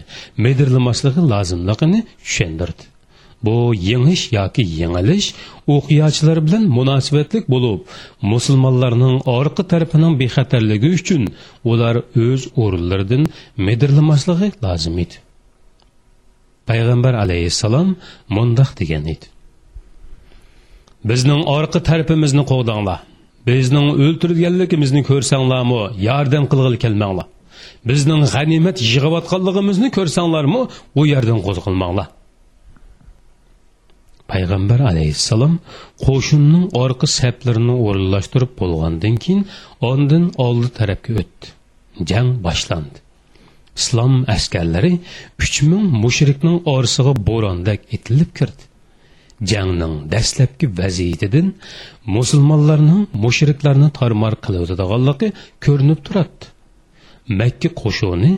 medirlamasligi 0.45 1.21
lozimligini 1.33 1.99
tushundirdi 2.25 2.94
bu 3.45 3.57
yengish 3.89 4.23
yoki 4.37 4.63
yengilish 4.79 5.27
o'qiyachilar 5.75 6.37
bilan 6.45 6.63
munosabatlik 6.77 7.45
bo'lib 7.53 7.79
musulmonlarning 8.33 9.15
orqa 9.37 9.63
tarafining 9.71 10.13
bexatarligi 10.21 10.89
uchun 10.99 11.21
ular 11.71 11.95
o'z 12.25 12.41
o'rinlaridan 12.63 13.23
medirlamasligi 13.67 14.49
lozim 14.65 14.95
edi. 15.03 15.15
Payg'ambar 16.69 17.13
alayhissalom 17.23 17.89
mundoq 18.35 18.69
degan 18.79 19.03
edi. 19.13 19.25
Bizning 21.09 21.41
orqa 21.57 21.79
tarafimizni 21.89 22.43
qo'g'danglar. 22.51 22.99
Bizning 23.49 23.87
o'ltirganligimizni 24.03 25.01
ko'rsanglarmi 25.09 25.81
yordam 26.07 26.45
qilg'ili 26.51 26.77
kelmanglar. 26.85 27.27
Bizning 27.89 28.21
g'animat 28.33 28.77
yig'ayotganligimizni 28.93 29.89
ko'rsanglarmi 29.97 30.61
u 30.99 31.01
yerdan 31.13 31.39
qo'zg'almanglar 31.47 32.07
payg'ambar 34.31 34.79
alayhissalom 34.91 35.53
qo'shinning 36.05 36.65
orqa 36.83 37.07
saplarini 37.19 37.75
o'rinlashtirib 37.87 38.51
bo'lgandan 38.61 39.15
keyin 39.23 39.41
ondin 39.91 40.23
oldi 40.47 40.69
tarafga 40.79 41.11
o'tdi. 41.21 41.47
Jang 42.09 42.29
boshlandi. 42.45 42.97
Islom 43.79 44.13
askarlari 44.35 44.93
uch 45.43 45.57
ming 45.69 45.85
mushrikning 46.03 46.57
orasiga 46.73 47.13
bo'rondak 47.29 47.79
etilib 47.95 48.31
kirdi. 48.39 48.63
Jangning 49.51 49.95
dastlabki 50.13 50.65
vaziyatidan 50.79 51.47
musulmonlarning 52.17 53.01
mushriklarni 53.25 53.89
tarmor 53.99 54.33
qiladiganligi 54.45 55.27
ko'rinib 55.65 55.99
turadi 56.07 56.45
makka 57.41 57.69
qo'shuni 57.81 58.31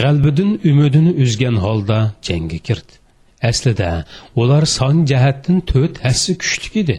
g'albidin 0.00 0.50
umidini 0.70 1.12
uzgan 1.24 1.56
holda 1.64 1.98
jangga 2.28 2.58
kirdi. 2.68 2.92
Aslida 3.42 4.04
ular 4.40 4.64
son 4.66 5.04
jihatdan 5.10 5.58
to'rt 5.70 5.94
hassi 6.04 6.32
kuchli 6.42 6.80
edi 6.84 6.96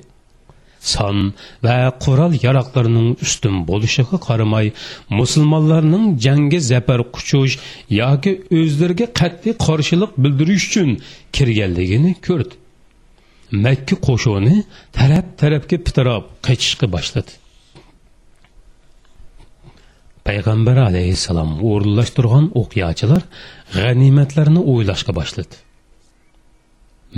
son 0.94 1.18
va 1.66 1.78
qural 2.04 2.34
yaroqlarining 2.46 3.10
ustun 3.26 3.56
bo'lishiga 3.70 4.18
qaramay 4.28 4.68
musulmonlarning 5.20 6.06
jangga 6.26 6.60
zafar 6.72 7.02
quchush 7.16 7.54
yoki 8.02 8.32
o'zlariga 8.60 9.08
qat'iy 9.20 9.54
qarshilik 9.66 10.12
bildirish 10.24 10.66
uchun 10.70 10.90
kirganligini 11.36 12.14
ko'rdi 12.28 12.56
makka 13.66 13.96
qo'shoni 14.08 14.56
taraf 14.98 15.26
tarafga 15.42 15.78
pitirab 15.86 16.24
qochishga 16.48 16.88
boshladi 16.96 17.34
payg'ambar 20.28 20.78
alayhissalom 20.90 21.52
o'rinlashtirgan 21.70 22.46
o'qiyachilar 22.62 23.24
g'animatlarni 23.78 24.62
o'ylashga 24.74 25.14
boshladi 25.20 25.56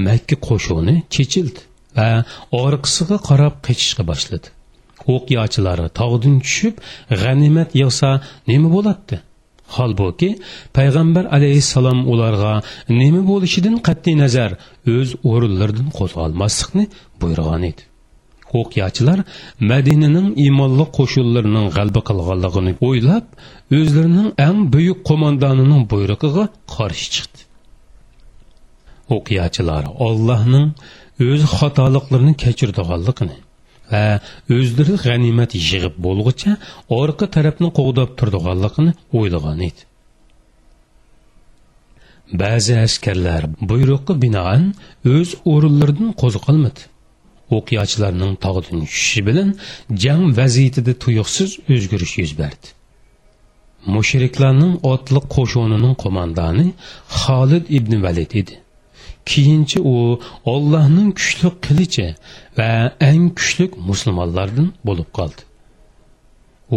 makka 0.08 0.36
qo'shuni 0.48 0.96
chechildi 1.16 1.62
va 1.98 2.10
orqasiga 2.66 3.18
qarab 3.30 3.54
qechishga 3.68 4.04
boshladi. 4.12 4.48
O'qiyachilari 5.14 5.86
tog'dan 6.00 6.36
tushib 6.46 6.76
g'animat 7.22 7.70
yig'sa 7.82 8.10
nima 8.52 8.70
bo'ladi 8.76 9.16
holbuki 9.76 10.30
payg'ambar 10.78 11.26
alayhissalom 11.38 12.00
ularga 12.14 12.54
nima 13.02 13.22
bo'lishidan 13.32 13.76
qat'iy 13.88 14.16
nazar 14.24 14.52
o'z 14.96 15.10
o'rinlaridan 15.32 15.90
qo'zg'almaslikni 15.98 16.86
buyurgan 17.22 17.64
edi. 17.72 17.84
O'qiyachilar 18.60 19.20
madinaning 19.72 20.28
iymonli 20.46 20.86
qo'shinlarining 20.98 21.68
g'alba 21.78 22.02
qilganligini 22.10 22.74
o'ylab 22.88 23.26
o'zlarining 23.80 24.30
eng 24.48 24.60
buyuk 24.74 25.00
qo'mondonining 25.10 25.84
buyrug'iga 25.92 26.46
qarshi 26.76 27.08
chiqdi. 27.16 27.40
O'qiyachilar 29.16 29.84
ollohning 30.08 30.68
o'z 31.28 31.42
xatoliqlarini 31.58 32.34
kechirdiganligini 32.44 33.38
va 33.92 34.06
o'zlari 34.58 34.96
g'animat 35.06 35.52
yig'ib 35.70 35.96
bo'lg'icha 36.06 36.52
orqa 37.02 37.26
tarafni 37.36 37.70
qo'g'dab 37.80 38.10
turdiganligini 38.20 38.92
o'ylagan 39.20 39.60
edi. 39.70 39.82
Ba'zi 42.42 42.74
askarlar 42.86 43.44
buyruqqa 43.70 44.14
binoan 44.24 44.64
o'z 45.16 45.30
o'rinlaridan 45.54 46.12
qo'zg'almadi 46.22 46.84
o'qiyachilarning 47.58 48.34
tog'dan 48.46 48.78
tushishi 48.86 49.22
bilan 49.28 49.50
jang 50.04 50.24
vaziyatida 50.40 50.94
tuyuqsiz 51.04 51.50
o'zgarish 51.74 52.16
yuz 52.22 52.34
berdi. 52.42 52.68
Mushriklarning 53.96 54.74
otliq 54.94 55.26
qo'shonining 55.36 55.96
qo'mondoni 56.04 56.68
xolid 57.22 57.66
ibn 57.78 57.94
valid 58.06 58.32
edi. 58.42 58.56
Keyinchi 59.32 59.80
u 59.94 59.96
ollohning 60.54 61.10
kuchli 61.20 61.50
qilichi 61.66 62.08
va 62.58 62.70
eng 63.12 63.26
kuchli 63.38 63.66
musulmonlardan 63.90 64.68
bo'lib 64.88 65.10
qoldi. 65.18 65.42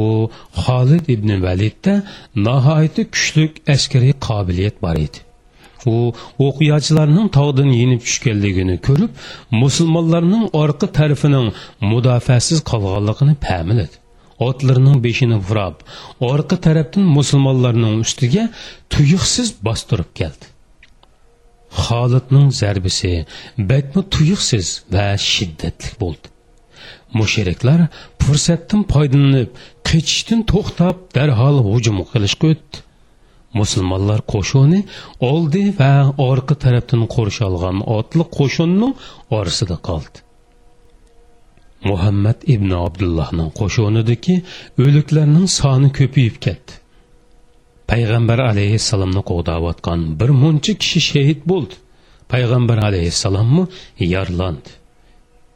U 0.02 0.04
xolid 0.64 1.04
ibn 1.14 1.30
validda 1.46 1.94
nihoyatda 2.46 3.02
kuchli 3.14 3.44
askariy 3.74 4.14
qobiliyat 4.28 4.76
bor 4.84 4.96
edi. 5.06 5.18
U 5.92 5.94
o'qiyachilarning 6.46 7.28
tog'dan 7.38 7.70
yenib 7.80 8.00
tushganligini 8.06 8.76
ko'rib 8.86 9.12
musulmonlarning 9.62 10.44
orqa 10.62 10.86
tarafining 10.98 11.48
mudofaasiz 11.90 12.58
qolganligini 12.70 13.34
pamiladi 13.48 13.96
otlarning 14.48 14.98
beshini 15.06 15.38
burab 15.48 15.76
orqa 16.32 16.56
tarafdan 16.66 17.04
musulmonlarning 17.18 17.94
ustiga 18.04 18.44
tuyuqsiz 18.92 19.48
bostirib 19.66 20.10
keldi. 20.20 20.51
Xolidning 21.80 22.48
zarbisi 22.61 23.12
bakmi 23.70 24.02
tuyuqsiz 24.14 24.66
va 24.94 25.06
shiddatli 25.32 25.92
bo'ldi. 26.02 26.26
Mushriklar 27.18 27.80
fursatdan 28.22 28.82
foydalanib, 28.92 29.50
qechishdan 29.88 30.40
to'xtab, 30.52 30.96
darhol 31.16 31.56
hujum 31.68 31.98
qilishga 32.12 32.46
o'tdi. 32.54 32.82
Musulmonlar 33.61 34.20
qo'shini 34.32 34.80
oldi 35.30 35.62
va 35.80 35.92
orqa 36.30 36.54
tarafdan 36.64 37.02
qurish 37.14 37.40
olgan 37.48 37.78
otli 37.96 38.24
qo'shinning 38.38 38.92
orasida 39.38 39.76
qoldi. 39.88 40.18
Muhammad 41.90 42.38
ibn 42.54 42.70
Abdullohning 42.87 43.50
qo'shinidagi 43.61 44.37
o'liklarning 44.85 45.48
soni 45.58 45.90
ko'payib 45.98 46.37
ketdi. 46.46 46.82
Payg'ambar 47.90 48.38
alayhissalomni 48.51 49.23
qo'g'dayotgan 49.31 50.01
bir 50.21 50.31
muncha 50.42 50.73
kishi 50.83 51.01
shahid 51.11 51.40
bo'ldi. 51.51 51.75
Payg'ambar 52.33 52.79
alayhissalommi? 52.88 53.64
Yarlandi. 54.14 54.71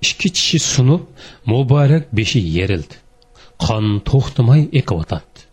Ikki 0.09 0.29
tishi 0.37 0.59
sunib 0.73 1.03
muborak 1.53 2.05
beshi 2.19 2.41
yerildi. 2.59 2.97
Qon 3.65 3.85
to'xtamay 4.09 4.62
eqiyotadi 4.81 5.47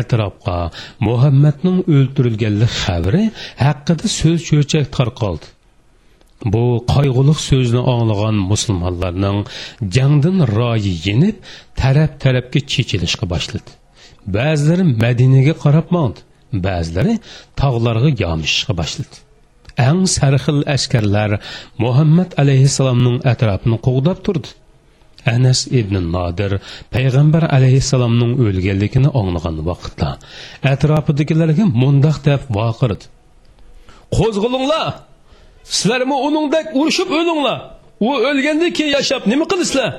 atrofga 0.00 0.56
muhammadning 1.06 1.78
o'ldirilganlik 1.94 2.72
xabari 2.82 3.24
haqida 3.64 4.06
so'z 4.18 4.38
cho'chak 4.48 4.86
tarqaldi. 4.96 5.46
Bu 6.52 6.64
qayg'uliq 6.94 7.38
so'zni 7.48 7.80
anglagan 7.94 8.36
musulmonlarning 8.50 9.38
jangdan 9.96 10.38
royi 10.58 10.92
yenib 11.06 11.36
taraf 11.80 12.10
tarafga 12.22 12.60
chechilishga 12.72 13.26
boshladi. 13.32 13.70
Ba'zilari 14.36 14.84
madinaga 15.04 15.54
qarab 15.64 15.86
mandi 15.96 16.20
ba'zilari 16.66 17.14
tog'larga 17.60 18.10
yomishishga 18.22 18.72
boshladi. 18.80 19.16
Eng 19.88 20.00
sarxil 20.16 20.60
askarlar 20.76 21.30
muhammad 21.84 22.30
alayhissalomning 22.42 23.18
atrofini 23.32 23.78
qo'g'dab 23.86 24.18
turdi. 24.26 24.48
Anas 25.34 25.60
ibn 25.80 25.94
nodir 26.14 26.52
payg'ambar 26.94 27.42
alayhissalomning 27.56 28.32
o'lganligini 28.44 29.08
anglagan 29.20 29.56
vaqtda 29.68 30.08
atrofidagilarga 30.72 31.64
mundoq 31.82 32.16
deb 32.28 32.40
vaqirdi 32.58 33.04
qo'zg'ilinglar 34.16 34.86
sizlarmi 35.76 36.16
uningdek 36.26 36.66
urushib 36.78 37.08
o'linglar? 37.18 37.58
U 38.06 38.10
o'lgandan 38.30 38.70
keyin 38.76 38.92
yashab 38.98 39.22
nima 39.32 39.44
qilasizlar 39.50 39.90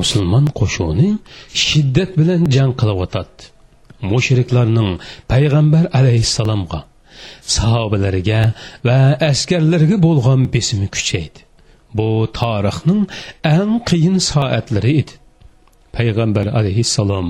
musulmon 0.00 0.44
qo'shuni 0.58 1.08
shiddat 1.64 2.10
bilan 2.20 2.40
jang 2.54 2.72
qilayotadi 2.80 3.42
mushriklarning 4.12 4.90
payg'ambar 5.32 5.84
alayhissalomga 5.98 6.80
sahobalariga 7.56 8.42
va 8.88 8.98
askarlarga 9.30 9.96
bo'lgan 10.06 10.40
besimi 10.54 10.88
kuchaydi. 10.94 11.40
Bu 11.98 12.08
tarixning 12.40 13.02
eng 13.56 13.72
qiyin 13.88 14.16
soatlari 14.30 14.92
edi. 15.00 15.12
Payg'ambar 15.96 16.46
alayhissalom 16.58 17.28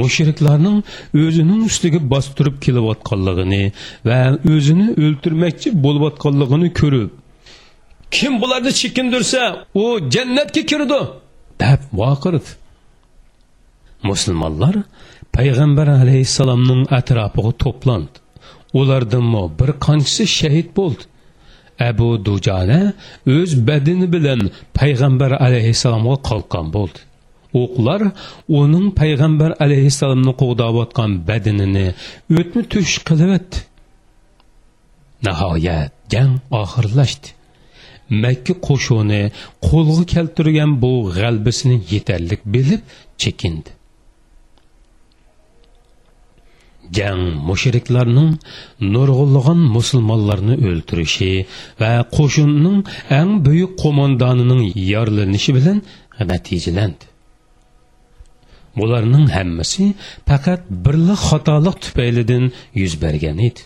mushriklarning 0.00 0.78
o'zining 1.22 1.62
ustiga 1.70 2.00
bostirib 2.12 2.56
kelayotganligini 2.64 3.64
va 4.08 4.20
o'zini 4.54 4.86
o'ltirmoqchi 5.04 5.68
bo'layotganligini 5.84 6.68
ko'rib 6.80 7.10
kim 8.16 8.32
bularni 8.42 8.72
chekindirsa 8.80 9.42
u 9.82 9.84
jannatga 10.14 10.62
kirdi. 10.70 11.00
Deb 11.62 11.80
vaqirdi 12.00 12.50
musulmonlar 14.08 14.74
payg'ambar 15.36 15.88
alayhissalomning 16.00 16.82
atrofiga 16.98 17.52
to'plandi 17.64 18.16
ulardanmi 18.80 19.44
bir 19.58 19.70
qanchasi 19.86 20.24
shahid 20.38 20.68
bo'ldi. 20.78 21.04
Abu 21.90 22.08
dujana 22.26 22.80
o'z 23.36 23.50
badini 23.68 24.06
bilan 24.14 24.40
payg'ambar 24.78 25.32
alayhissalomga 25.46 26.16
qalqon 26.28 26.66
bo'ldi. 26.76 26.98
O'qlar 27.62 28.02
uning 28.60 28.86
payg'ambar 29.00 29.50
alayhissalomni 29.64 30.32
qo'g'dayotgan 30.42 31.10
badinini 31.28 31.86
o'tmi 32.38 32.62
tush 32.72 32.94
qilyapti 33.08 33.58
nihoyat 35.26 35.92
jang 36.12 36.32
oxirlashdi. 36.62 37.28
Makka 38.24 38.54
qo'shuni 38.66 39.22
qo'lga 39.68 40.04
keltirgan 40.14 40.70
bu 40.82 40.92
g'albisini 41.18 41.76
yetarlik 41.92 42.40
bilib 42.54 42.82
chekindi. 43.22 43.70
Jang 46.96 47.22
mushriklarning 47.48 48.30
nurg'unlagan 48.94 49.60
musulmonlarni 49.76 50.54
o'ldirishi 50.68 51.32
va 51.80 51.92
qo'shinning 52.16 52.78
eng 53.20 53.30
buyuk 53.46 53.72
qo'mondonining 53.82 54.62
yorlanishi 54.92 55.50
bilan 55.58 55.78
natijalandi. 56.30 57.04
Bularning 58.78 59.26
hammasi 59.36 59.84
faqat 60.28 60.60
birla 60.84 61.14
xatolik 61.28 61.76
tufaylidan 61.84 62.44
yuz 62.80 62.94
bergan 63.02 63.38
edi. 63.48 63.60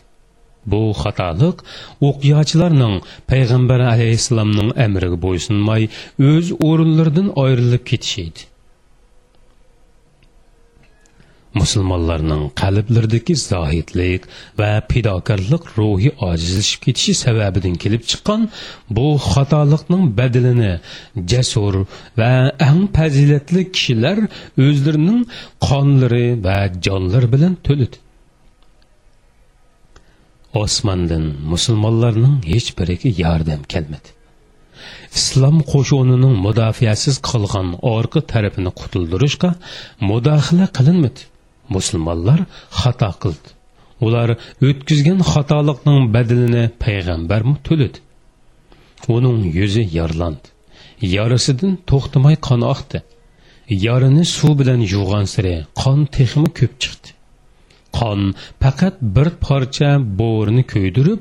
Bu 0.71 0.83
xatolik 1.03 1.57
o'qiyochilarning 2.09 2.97
payg'ambar 3.31 3.81
alayhissalomning 3.95 4.71
amriga 4.87 5.19
bo'ysunmay 5.27 5.83
o'z 6.31 6.47
o'rinlaridan 6.69 7.29
ayrilib 7.45 7.85
ketishi 7.91 8.21
edi 8.29 8.43
Müslümanların 11.55 12.43
qalblaridagi 12.61 13.35
zohidlik 13.37 14.23
va 14.59 14.71
fidokorlik 14.93 15.65
ruhi 15.79 16.11
ojizlashib 16.29 16.81
ketishi 16.87 17.15
sababidan 17.25 17.75
kelib 17.83 18.03
chiqqan 18.11 18.49
bu 18.97 19.07
xatolikning 19.33 20.05
badilini 20.19 20.73
jasur 21.33 21.75
va 22.21 22.33
eng 22.69 22.83
fazilatli 22.97 23.63
kishilar 23.75 24.19
o'zlarining 24.67 25.21
qonlari 25.69 26.27
va 26.47 26.59
jonlari 26.87 27.29
bilan 27.35 27.55
to'ladi. 27.67 27.97
Osmondan 30.55 31.25
musulmonlarning 31.53 32.37
hech 32.53 32.69
biriga 32.79 33.09
yordam 33.23 33.63
kelmadi. 33.73 34.09
Islom 35.19 35.57
qo'shunining 35.73 36.35
mudofiasiz 36.47 37.17
qolgan 37.31 37.69
orqa 37.95 38.21
tarafini 38.33 38.73
qutuldirishga 38.81 39.51
mudohala 40.11 40.67
qilinmadi. 40.77 41.23
Musulmonlar 41.75 42.41
xato 42.81 43.11
qildi. 43.23 43.49
Ular 44.07 44.29
o'tkazgan 44.69 45.21
xatolikning 45.33 46.01
badilini 46.15 46.65
payg'ambarmi 46.85 47.57
to'ladi. 47.67 47.99
Uning 49.17 49.39
yuzi 49.59 49.85
yorlandi. 49.99 50.47
Yorisidan 51.17 51.75
to'xtamay 51.91 52.37
qon 52.49 52.63
oqdi. 52.75 52.99
Yorini 53.87 54.25
suv 54.37 54.53
bilan 54.61 54.81
yuvgan 54.93 55.27
siri 55.35 55.55
qon 55.83 55.99
texmi 56.17 56.49
ko'p 56.59 56.73
chiqdi. 56.83 57.09
Qon. 57.99 58.21
Faqat 58.63 58.97
bir 59.17 59.29
parcha 59.47 59.91
bo'rini 60.21 60.65
ko'ydirib 60.73 61.21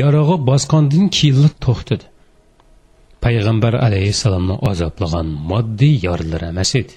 yarog'i 0.00 0.36
bosqondan 0.50 1.06
keyin 1.16 1.48
to'xtadi. 1.64 2.04
Payg'ambar 3.24 3.74
alayhissalomni 3.86 4.56
azoblagan 4.70 5.28
moddiy 5.50 5.94
yorlar 6.06 6.42
emas 6.52 6.72
edi 6.80 6.94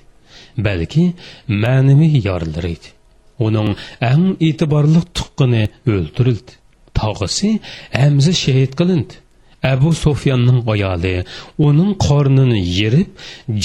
balki 0.67 1.03
ma'naviy 1.63 2.15
yorlar 2.29 2.65
edi. 2.75 2.89
Uning 3.45 3.69
ang 4.11 4.25
e'tiborli 4.47 5.01
tuqqini 5.17 5.63
o'ldirildi. 5.93 6.53
Tog'isi 6.99 7.49
amzi 8.05 8.33
shahid 8.43 8.71
qilindi. 8.79 9.15
Abu 9.73 9.89
sufyonning 10.03 10.59
ayoli 10.73 11.15
uning 11.67 11.91
qornini 12.07 12.59
yerib 12.79 13.09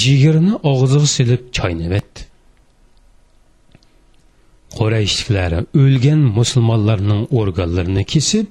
jigirini 0.01 0.53
og'ziga 0.71 1.07
silib 1.15 1.43
chaynayotdi 1.57 2.32
qurayshliklar 4.77 5.51
o'lgan 5.83 6.21
musulmonlarning 6.37 7.21
organlarini 7.41 8.03
kesib 8.13 8.47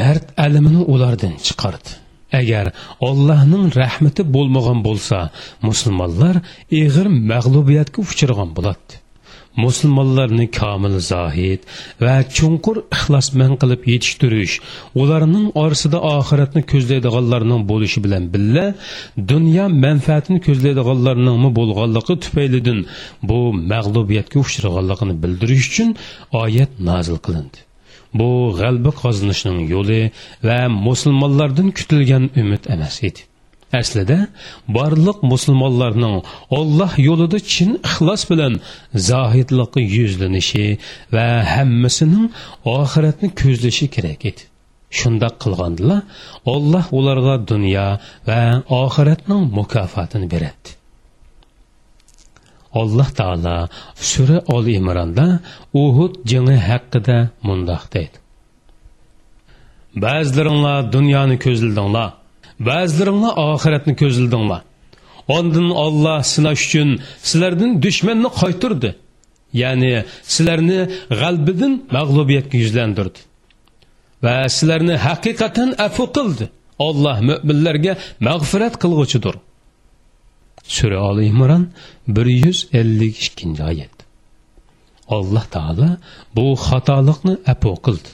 dard 0.00 0.26
alamini 0.46 0.82
ulardan 0.94 1.34
chiqardi. 1.46 1.90
Agar 2.40 2.66
ollohning 3.08 3.64
rahmati 3.80 4.22
bo'lmagan 4.34 4.78
bo'lsa 4.86 5.18
musulmonlar 5.68 6.36
ig'ir 6.82 7.06
mag'lubiyatga 7.32 7.98
uchragan 8.06 8.50
bo'ladi 8.56 9.03
musulmonlarni 9.62 10.46
komil 10.58 10.94
zohid 11.12 11.60
va 12.04 12.16
chunqur 12.36 12.76
ixlosman 12.96 13.52
qilib 13.62 13.82
yetishtirish 13.92 14.54
ularning 15.02 15.46
orasida 15.62 15.98
oxiratni 16.16 16.62
ko'zlaydiganlarning 16.72 17.62
bo'lishi 17.70 17.98
bilan 18.04 18.24
birga 18.34 18.66
dunyo 19.32 19.66
manfaatini 19.84 20.38
ko'zlaydiganlarning 20.46 21.52
bo'lganligi 21.58 22.14
tufaylidan 22.24 22.80
bu 23.28 23.38
mag'lubiyatga 23.72 24.38
uchraganligini 24.46 25.14
bildirish 25.22 25.66
uchun 25.70 25.90
oyat 26.42 26.72
nozil 26.88 27.18
qilindi. 27.26 27.58
Bu 28.18 28.28
g'alba 28.60 28.90
qozonishning 29.02 29.60
yo'li 29.74 30.00
va 30.48 30.58
musulmonlardan 30.88 31.68
kutilgan 31.78 32.24
umid 32.42 32.62
emas 32.74 32.96
edi. 33.08 33.20
Aslida 33.80 34.18
barliq 34.76 35.18
musulmonlarning 35.32 36.16
olloh 36.58 36.92
yo'lida 37.08 37.38
chin 37.52 37.70
ixlos 37.88 38.22
bilan 38.30 38.54
zohidlikqa 39.10 39.80
yuzlanishi 39.96 40.66
va 41.14 41.28
hammasining 41.54 42.26
oxiratni 42.78 43.28
ko'zlashi 43.40 43.86
kerak 43.94 44.22
edi. 44.30 44.42
Shundoq 44.98 45.34
qilgandilar 45.42 46.00
olloh 46.54 46.86
ularga 46.98 47.34
dunyo 47.50 47.88
va 48.28 48.40
oxiratning 48.82 49.42
mukofotini 49.58 50.26
beradi. 50.34 50.70
Alloh 52.80 53.08
taolo 53.18 53.56
sura 54.10 54.38
ol 54.54 54.64
imronda 54.78 55.26
uhud 55.82 56.12
jangi 56.30 56.56
haqida 56.68 57.18
mundoq 57.46 57.84
deydi. 57.94 58.16
Ba'zilaringlar 60.04 60.80
dunyoni 60.96 61.36
ko'zladinglar 61.44 62.10
ba'zilaringlar 62.68 63.32
oxiratni 63.52 63.94
ko'zildinglar. 64.02 64.62
Ondan 65.36 65.68
olloh 65.84 66.20
sinash 66.34 66.62
uchun 66.66 66.90
sizlardan 67.28 67.70
dushmanni 67.84 68.30
qaytirdi 68.40 68.90
ya'ni 69.62 69.92
sizlarni 70.34 70.80
g'albidan 71.20 71.72
mag'lubiyatga 71.96 72.56
yuzlantirdi. 72.64 73.20
Va 74.24 74.36
sizlarni 74.56 74.96
haqiqatan 75.06 75.68
afu 75.86 76.04
qildi. 76.16 76.44
Olloh 76.88 77.16
mo'minlarga 77.28 77.92
mag'firat 78.28 78.74
qilg'uchidir. 78.82 79.34
Sura 80.76 80.98
oli 81.10 81.24
imron 81.32 81.64
bir 82.14 82.26
yuz 82.44 82.58
ellik 82.80 83.16
ikkinchi 83.26 83.62
oyat. 83.70 83.96
Alloh 85.16 85.44
taolo 85.54 85.88
bu 86.36 86.44
xatolikni 86.66 87.34
afu 87.52 87.72
qildi. 87.86 88.10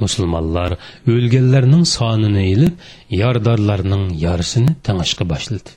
Musulmonlar 0.00 0.76
o'lganlarning 1.14 1.84
sonini 1.96 2.44
ilib 2.54 2.74
yordorlarning 3.22 4.04
yorisini 4.24 4.72
tangishga 4.86 5.24
boshladi. 5.32 5.70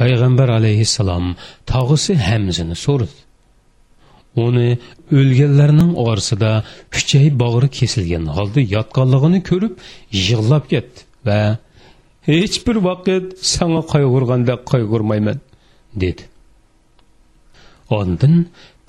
Payg'ambar 0.00 0.48
alayhissalom 0.58 1.26
tog'isi 1.72 2.14
hamzini 2.28 2.76
so'radi. 2.86 3.16
Uni 4.46 4.68
o'lganlarning 5.18 5.92
orasida 6.06 6.50
kuchay 6.94 7.26
bog'ri 7.42 7.68
kesilgan 7.78 8.24
holda 8.36 8.60
yotganligini 8.76 9.40
ko'rib 9.50 9.74
yig'lab 10.26 10.64
ketdi 10.72 11.00
va 11.28 11.40
hech 12.30 12.56
bir 12.66 12.76
vaqt 12.88 13.24
sanga 13.54 13.82
qayg'urganda 13.94 14.54
qayg'urmayman 14.72 15.38
dedi. 16.02 16.22
Ondan 17.98 18.34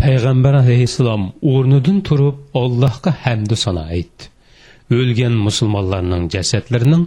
payg'ambar 0.03 0.53
alayhissalom 0.63 1.23
o'rnidan 1.53 1.97
turib 2.07 2.35
allohga 2.61 3.11
hamdu 3.23 3.55
sano 3.63 3.83
aytdi. 3.95 4.23
O'lgan 4.97 5.35
musulmonlarning 5.47 6.23
jasadlarining 6.35 7.03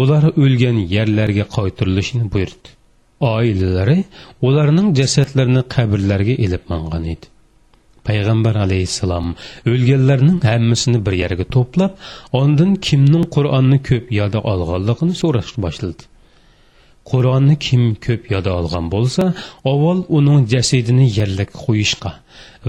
ular 0.00 0.24
o'lgan 0.44 0.78
yerlarga 0.94 1.44
qaytirilishini 1.56 2.26
buyurdi. 2.34 2.68
Oilalari 3.34 3.98
ularning 4.48 4.88
jasadlarini 5.00 5.62
qabrlarga 5.74 6.34
ilib 6.46 6.64
mangan 6.72 7.04
edi. 7.14 7.26
Payg'ambar 8.08 8.54
alayhissalom 8.66 9.26
o'lganlarning 9.72 10.38
hammasini 10.50 11.00
bir 11.06 11.14
yerga 11.22 11.46
to'plab 11.56 11.92
ondan 12.40 12.70
kimning 12.86 13.26
qur'onni 13.36 13.78
ko'p 13.90 14.06
yoda 14.20 14.40
olganligini 14.52 15.14
so'rashni 15.22 15.58
boshladi. 15.66 16.09
Qur'onni 17.10 17.56
kim 17.66 17.82
ko'p 18.06 18.22
yoda 18.34 18.50
olgan 18.60 18.86
bo'lsa 18.94 19.24
avval 19.72 20.00
uning 20.18 20.42
jasadini 20.54 21.06
yerlik 21.18 21.50
qo'yishga 21.64 22.12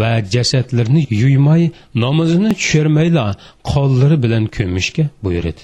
va 0.02 0.12
jasadlarni 0.36 1.02
yuymay 1.22 1.64
namozini 2.06 2.52
tushirmayla 2.60 3.26
qollari 3.72 4.18
bilan 4.24 4.46
ko'mishga 4.58 5.06
buyurdi 5.26 5.64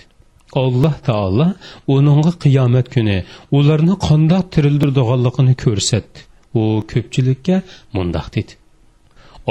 alloh 0.54 0.96
taolo 1.10 1.48
uningga 1.96 2.32
qiyomat 2.44 2.88
kuni 2.96 3.18
ularni 3.58 3.96
qandoq 4.08 4.44
tirildirdiganligini 4.54 5.54
ko'rsatdi. 5.64 6.20
U 6.60 6.62
ko'pchilikka 6.92 7.58
mundoq 7.96 8.28
dedi. 8.36 8.54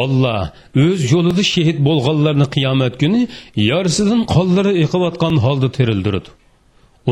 Olloh 0.02 0.42
o'z 0.84 1.00
yo'lida 1.12 1.42
shahid 1.52 1.78
bo'lganlarni 1.88 2.46
qiyomat 2.56 2.94
kuni 3.02 3.22
yarsidan 3.70 4.22
qonlari 4.34 4.72
eqiyotgan 4.84 5.34
holda 5.44 5.68
tirildirdi. 5.76 6.30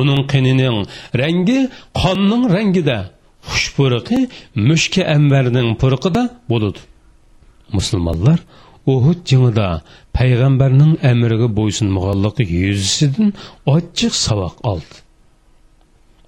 Uning 0.01 0.20
qinining 0.32 0.78
rangi 1.22 1.61
qonning 2.03 2.42
rangida 2.55 2.99
xushpuriqi 3.51 4.20
mushka 4.68 5.03
ambarning 5.16 5.68
puriqida 5.82 6.22
bo'ladi 6.51 6.80
musulmonlar 7.76 8.38
uhud 8.95 9.18
jingida 9.30 9.68
payg'ambarning 10.18 10.92
amriga 11.12 11.49
bo'ysunmaganligi 11.59 12.45
yuzasidan 12.66 13.28
ochiq 13.76 14.14
savoq 14.26 14.57
oldi 14.72 14.97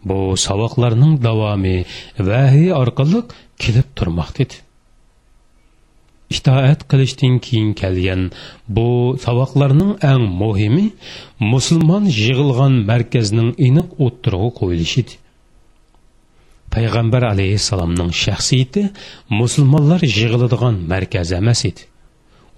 bu 0.09 0.19
savoqlarning 0.47 1.15
davomi 1.29 1.77
vahiy 2.31 2.71
orqali 2.83 3.21
kelib 3.63 3.89
turmoqda 3.99 4.41
edi 4.47 4.57
itoat 6.31 6.81
qilishdan 6.91 7.39
keyin 7.47 7.71
kelgan. 7.81 8.23
Bu 8.77 8.89
savoqlarning 9.25 9.93
eng 10.13 10.25
muhimi 10.43 10.87
musulmon 11.53 12.05
yig'ilgan 12.19 12.75
markazning 12.91 13.51
aniq 13.67 13.89
o'ttirg'i 14.05 14.51
qo'yilishi 14.59 14.99
edi. 15.05 15.15
Payg'ambar 16.75 17.23
alayhissalomning 17.33 18.11
shaxsiyati 18.25 18.83
musulmonlar 19.41 20.01
yig'iladigan 20.17 20.77
markaz 20.93 21.29
emas 21.41 21.61
edi. 21.71 21.83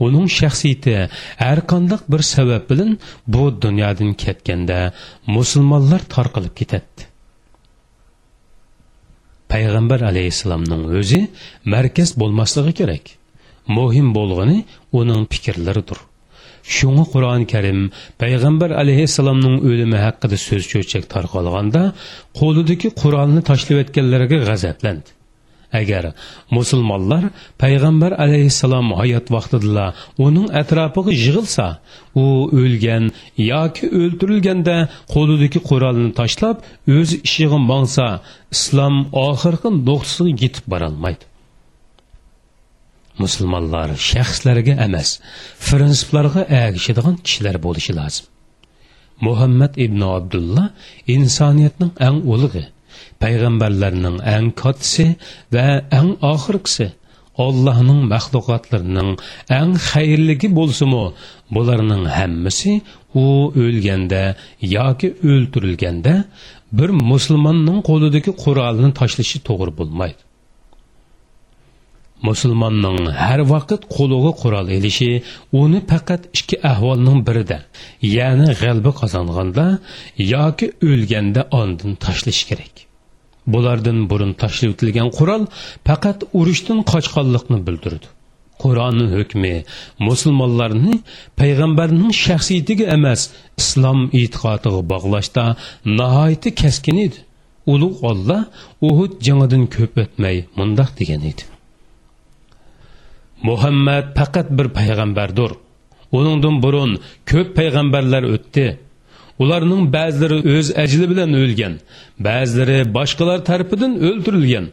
Uning 0.06 0.26
shaxsiyati 0.38 0.94
har 1.42 1.58
qandaq 1.70 2.02
bir 2.12 2.22
sabab 2.34 2.64
bilan 2.70 2.90
bu 3.34 3.44
dunyodan 3.64 4.10
ketganda 4.22 4.78
musulmonlar 5.36 6.00
tarqalib 6.14 6.54
ketadi. 6.60 7.02
Payg'ambar 9.52 10.00
alayhissalomning 10.10 10.82
o'zi 10.98 11.20
markaz 11.74 12.10
bo'lmasligi 12.20 12.74
kerak. 12.80 13.17
Muhim 13.76 14.08
bo'lgani 14.18 14.58
uning 15.00 15.22
fikrlaridir. 15.32 15.98
Shunga 16.76 17.04
qur'oni 17.12 17.46
karim 17.52 17.78
payg'ambar 18.22 18.70
alayhissalomning 18.82 19.56
o'limi 19.68 19.98
haqida 20.06 20.36
so'z 20.46 20.64
cho'chak 20.72 21.04
tarqalganda 21.14 21.82
qo'lidagi 22.40 22.88
qur'onni 23.02 23.40
tashlayotganlarga 23.50 24.38
g'azablandi. 24.48 25.08
Agar 25.80 26.04
musulmonlar 26.56 27.24
payg'ambar 27.62 28.12
alayhissalom 28.24 28.86
hayot 29.00 29.26
vaqtidala 29.36 29.86
uning 30.26 30.46
atrofiga 30.60 31.12
yig'ilsa 31.24 31.66
u 32.22 32.26
o'lgan 32.60 33.04
yoki 33.52 33.84
o'ldirilganda 34.00 34.76
qo'lidagi 35.14 35.60
qurolni 35.70 36.10
tashlab 36.20 36.56
o'z 36.96 37.10
ishiga 37.28 37.58
mongsa 37.70 38.06
islom 38.56 38.94
oxirgi 39.28 39.68
nuqtasiga 39.88 40.32
yetib 40.44 40.64
borolmaydi. 40.72 41.27
Musulmonlar 43.22 43.88
shaxslarga 44.10 44.74
emas 44.86 45.08
prinsiplarga 45.66 46.42
agishadigan 46.64 47.16
kishilar 47.24 47.56
bo'lishi 47.66 47.92
lozim. 48.00 48.26
Muhammad 49.26 49.72
ibn 49.84 50.00
abdulla 50.16 50.64
insoniyatning 51.16 51.92
eng 52.08 52.18
ulug'i 52.34 52.64
payg'ambarlarning 53.22 54.16
eng 54.34 54.46
kattisi 54.62 55.06
va 55.54 55.66
eng 55.98 56.10
oxirgisi 56.34 56.86
Allohning 57.46 58.00
maxluqotlarining 58.12 59.10
eng 59.58 59.72
xayrligi 59.88 60.48
bo'lsimi 60.58 61.04
bularning 61.54 62.04
hammasi 62.16 62.72
u 63.22 63.26
o'lganda 63.64 64.22
yoki 64.76 65.08
o'ltirilganda 65.30 66.14
bir 66.78 66.90
musulmonning 67.10 67.78
qo'lidagi 67.88 68.32
qurolni 68.42 68.90
tashlashi 69.00 69.38
to'g'ri 69.48 69.72
bo'lmaydi. 69.78 70.20
Musulmonning 72.26 73.00
har 73.22 73.40
vaqt 73.54 73.82
qo'liga 73.96 74.32
qurol 74.42 74.66
elishi 74.76 75.10
uni 75.62 75.80
faqat 75.90 76.22
ikki 76.38 76.56
ahvolning 76.72 77.18
birida 77.28 77.58
ya'ni 78.16 78.48
g'alba 78.60 78.90
qozonganda 79.00 79.66
yoki 80.34 80.66
o'lganda 80.90 81.42
ondin 81.60 81.92
tashlash 82.04 82.42
kerak. 82.50 82.74
Bulardan 83.52 83.98
burun 84.10 84.32
tashlab 84.42 84.70
o'tilgan 84.74 85.08
qurol 85.18 85.42
faqat 85.88 86.18
urushdan 86.38 86.78
qochqanlikni 86.92 87.58
bildirdi. 87.66 88.06
Qur'onni 88.62 89.06
hukmi 89.16 89.54
musulmonlarni 90.08 90.94
payg'ambarning 91.40 92.12
shaxsiyatiga 92.24 92.86
emas 92.96 93.20
islom 93.62 94.00
e'tiqodiga 94.20 94.80
bog'lashda 94.92 95.44
nihoyatda 95.98 96.50
kaskin 96.62 96.98
edi. 97.06 97.18
Ulug' 97.72 98.00
olloh 98.10 98.42
uhud 98.88 99.12
jangidan 99.26 99.64
ko'p 99.76 99.94
o'tmay 100.04 100.36
mundoq 100.58 100.90
degan 101.00 101.22
edi. 101.30 101.44
Muhammad 103.42 104.06
faqat 104.18 104.48
bir 104.58 104.66
payg'ambardir 104.78 105.50
uningdan 106.12 106.62
burun 106.62 106.90
ko'p 107.30 107.48
payg'ambarlar 107.58 108.22
o'tdi. 108.34 108.66
Ularning 109.42 109.82
ba'zilari 109.96 110.38
o'z 110.54 110.68
ajli 110.82 111.06
bilan 111.12 111.30
o'lgan 111.42 111.74
ba'zilari 112.26 112.78
boshqalar 112.96 113.38
tarafidan 113.48 113.92
o'ldirilgan. 114.08 114.66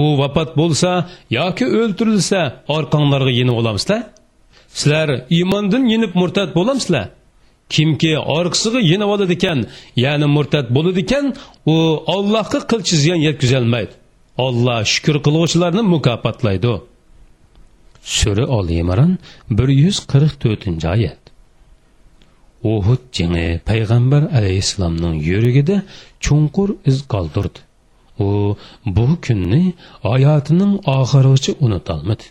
U 0.00 0.02
vafot 0.20 0.50
bo'lsa 0.60 0.90
yoki 1.38 1.66
o'ldirilsa 1.80 2.40
orqanglarga 2.76 3.32
yenib 3.40 3.56
olamsizlar 3.60 4.02
sizlar 4.78 5.08
iymondan 5.36 5.84
yenib 5.92 6.12
murtad 6.20 6.50
bo'lamsizlar 6.58 7.06
kimki 7.74 8.12
orqasiga 8.38 8.80
yenib 8.92 9.08
oladi 9.14 9.32
ekan 9.38 9.58
ya'ni 10.04 10.26
murtad 10.36 10.66
bo'ladi 10.76 11.00
ekan 11.06 11.24
u 11.74 11.76
ollohga 12.16 12.60
qilchi 12.70 12.94
ziyon 13.02 13.20
yetkazolmaydi 13.28 13.92
olloh 14.46 14.80
shukur 14.92 15.16
qilg'uvchilarni 15.26 15.82
mukofotlaydi. 15.94 16.74
Sura 18.06 18.44
ol 18.56 18.68
imron 18.80 19.12
bir 19.56 19.68
yuz 19.82 19.98
qirq 20.12 20.34
to'rtinchi 20.42 20.86
oyat. 20.94 21.22
Uhud 22.72 23.02
jangi 23.16 23.46
payg'ambar 23.68 24.22
alayhissalomning 24.38 25.16
yuragida 25.30 25.76
chunqur 26.24 26.68
iz 26.90 26.98
qoldirdi. 27.12 27.60
U 28.26 28.28
bu 28.96 29.06
kunni 29.24 29.62
hayotining 30.08 30.72
oxirigacha 30.96 31.52
unutolmadi. 31.66 32.24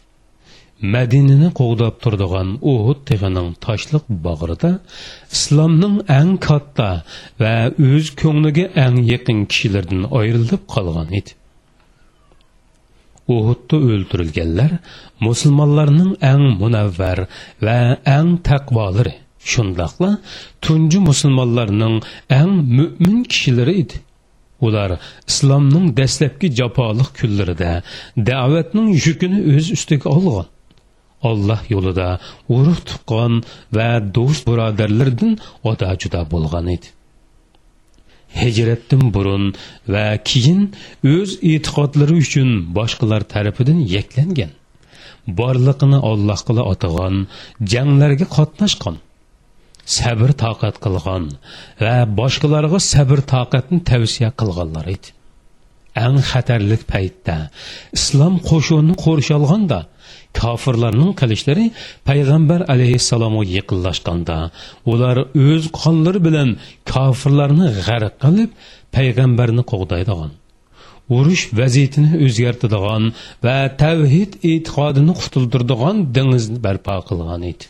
Madinani 0.93 1.49
qo'g'dab 1.59 1.95
turadigan 2.03 2.49
uhud 2.73 2.99
tig'ining 3.09 3.49
toshliq 3.65 4.05
bog'rida 4.25 4.71
islomning 5.35 5.95
eng 6.19 6.33
katta 6.47 6.89
va 7.41 7.53
o'z 7.89 8.05
ko'ngliga 8.21 8.65
eng 8.85 8.97
yaqin 9.13 9.39
kishilardan 9.51 10.01
ayrilib 10.19 10.63
qolgan 10.73 11.09
edi. 11.19 11.31
Uhudda 13.33 13.77
o'ldirilganlar 13.89 14.71
musulmonlarning 15.27 16.11
eng 16.31 16.43
munavvar 16.61 17.19
va 17.65 17.79
eng 18.17 18.29
taqvolari 18.49 19.13
shundoqla 19.51 20.11
tunji 20.63 20.99
musulmonlarning 21.09 21.95
eng 22.39 22.51
mo'min 22.77 23.17
kishilari 23.31 23.73
edi. 23.83 23.97
Ular 24.65 24.91
islomning 25.31 25.87
dastlabki 25.99 26.47
jafoliq 26.59 27.09
kunlarida 27.19 27.71
da'vatning 28.29 28.87
yukini 29.05 29.39
o'z 29.55 29.67
ustiga 29.77 30.07
olgan. 30.17 30.47
Alloh 31.29 31.61
yo'lida 31.73 32.09
urug' 32.55 32.83
tuqqan 32.89 33.33
va 33.77 33.89
do'st 34.15 34.41
birodarlardan 34.49 35.31
ota 35.71 35.89
juda 36.01 36.21
bo'lgan 36.33 36.67
edi. 36.75 36.87
Hijratdan 38.41 39.03
burun 39.15 39.45
va 39.93 40.07
keyin 40.29 40.61
o'z 41.15 41.31
e'tiqodlari 41.51 42.15
uchun 42.23 42.49
boshqalar 42.77 43.21
tarafidan 43.33 43.79
yaklangan. 43.95 44.51
Borliqini 45.39 45.99
ollohga 46.11 46.63
otagan 46.73 47.15
janglarga 47.73 48.27
qatnashgan 48.37 48.97
sabr 49.97 50.29
toqat 50.43 50.75
qilgan 50.83 51.23
va 51.85 51.97
boshqalarga 52.19 52.79
sabr 52.93 53.19
toqatni 53.33 53.79
tavsiya 53.89 54.29
qilganlar 54.39 54.85
edi. 54.95 55.09
Eng 56.05 56.17
xatarlik 56.31 56.83
paytda 56.91 57.37
islom 57.97 58.33
qo'shunini 58.49 58.95
qo'rshalganda 59.05 59.79
kofirlarning 60.41 61.11
qilishlari 61.21 61.65
payg'ambar 62.09 62.59
alayhissalomga 62.73 63.43
yaqinlashganda 63.57 64.37
ular 64.91 65.17
o'z 65.47 65.63
qonlari 65.81 66.19
bilan 66.27 66.49
kofirlarni 66.93 67.67
g'arq 67.87 68.15
qilib 68.23 68.49
payg'ambarni 68.95 69.63
qo'g'daydigan 69.71 70.31
urush 71.17 71.43
vaziyatini 71.59 72.11
o'zgartiradigan 72.25 73.03
va 73.45 73.57
tavhid 73.83 74.31
e'tiqodini 74.51 75.13
qutuldirdigan 75.21 75.95
dengizni 76.17 76.59
barpo 76.67 76.97
qilgan 77.09 77.41
edi. 77.51 77.65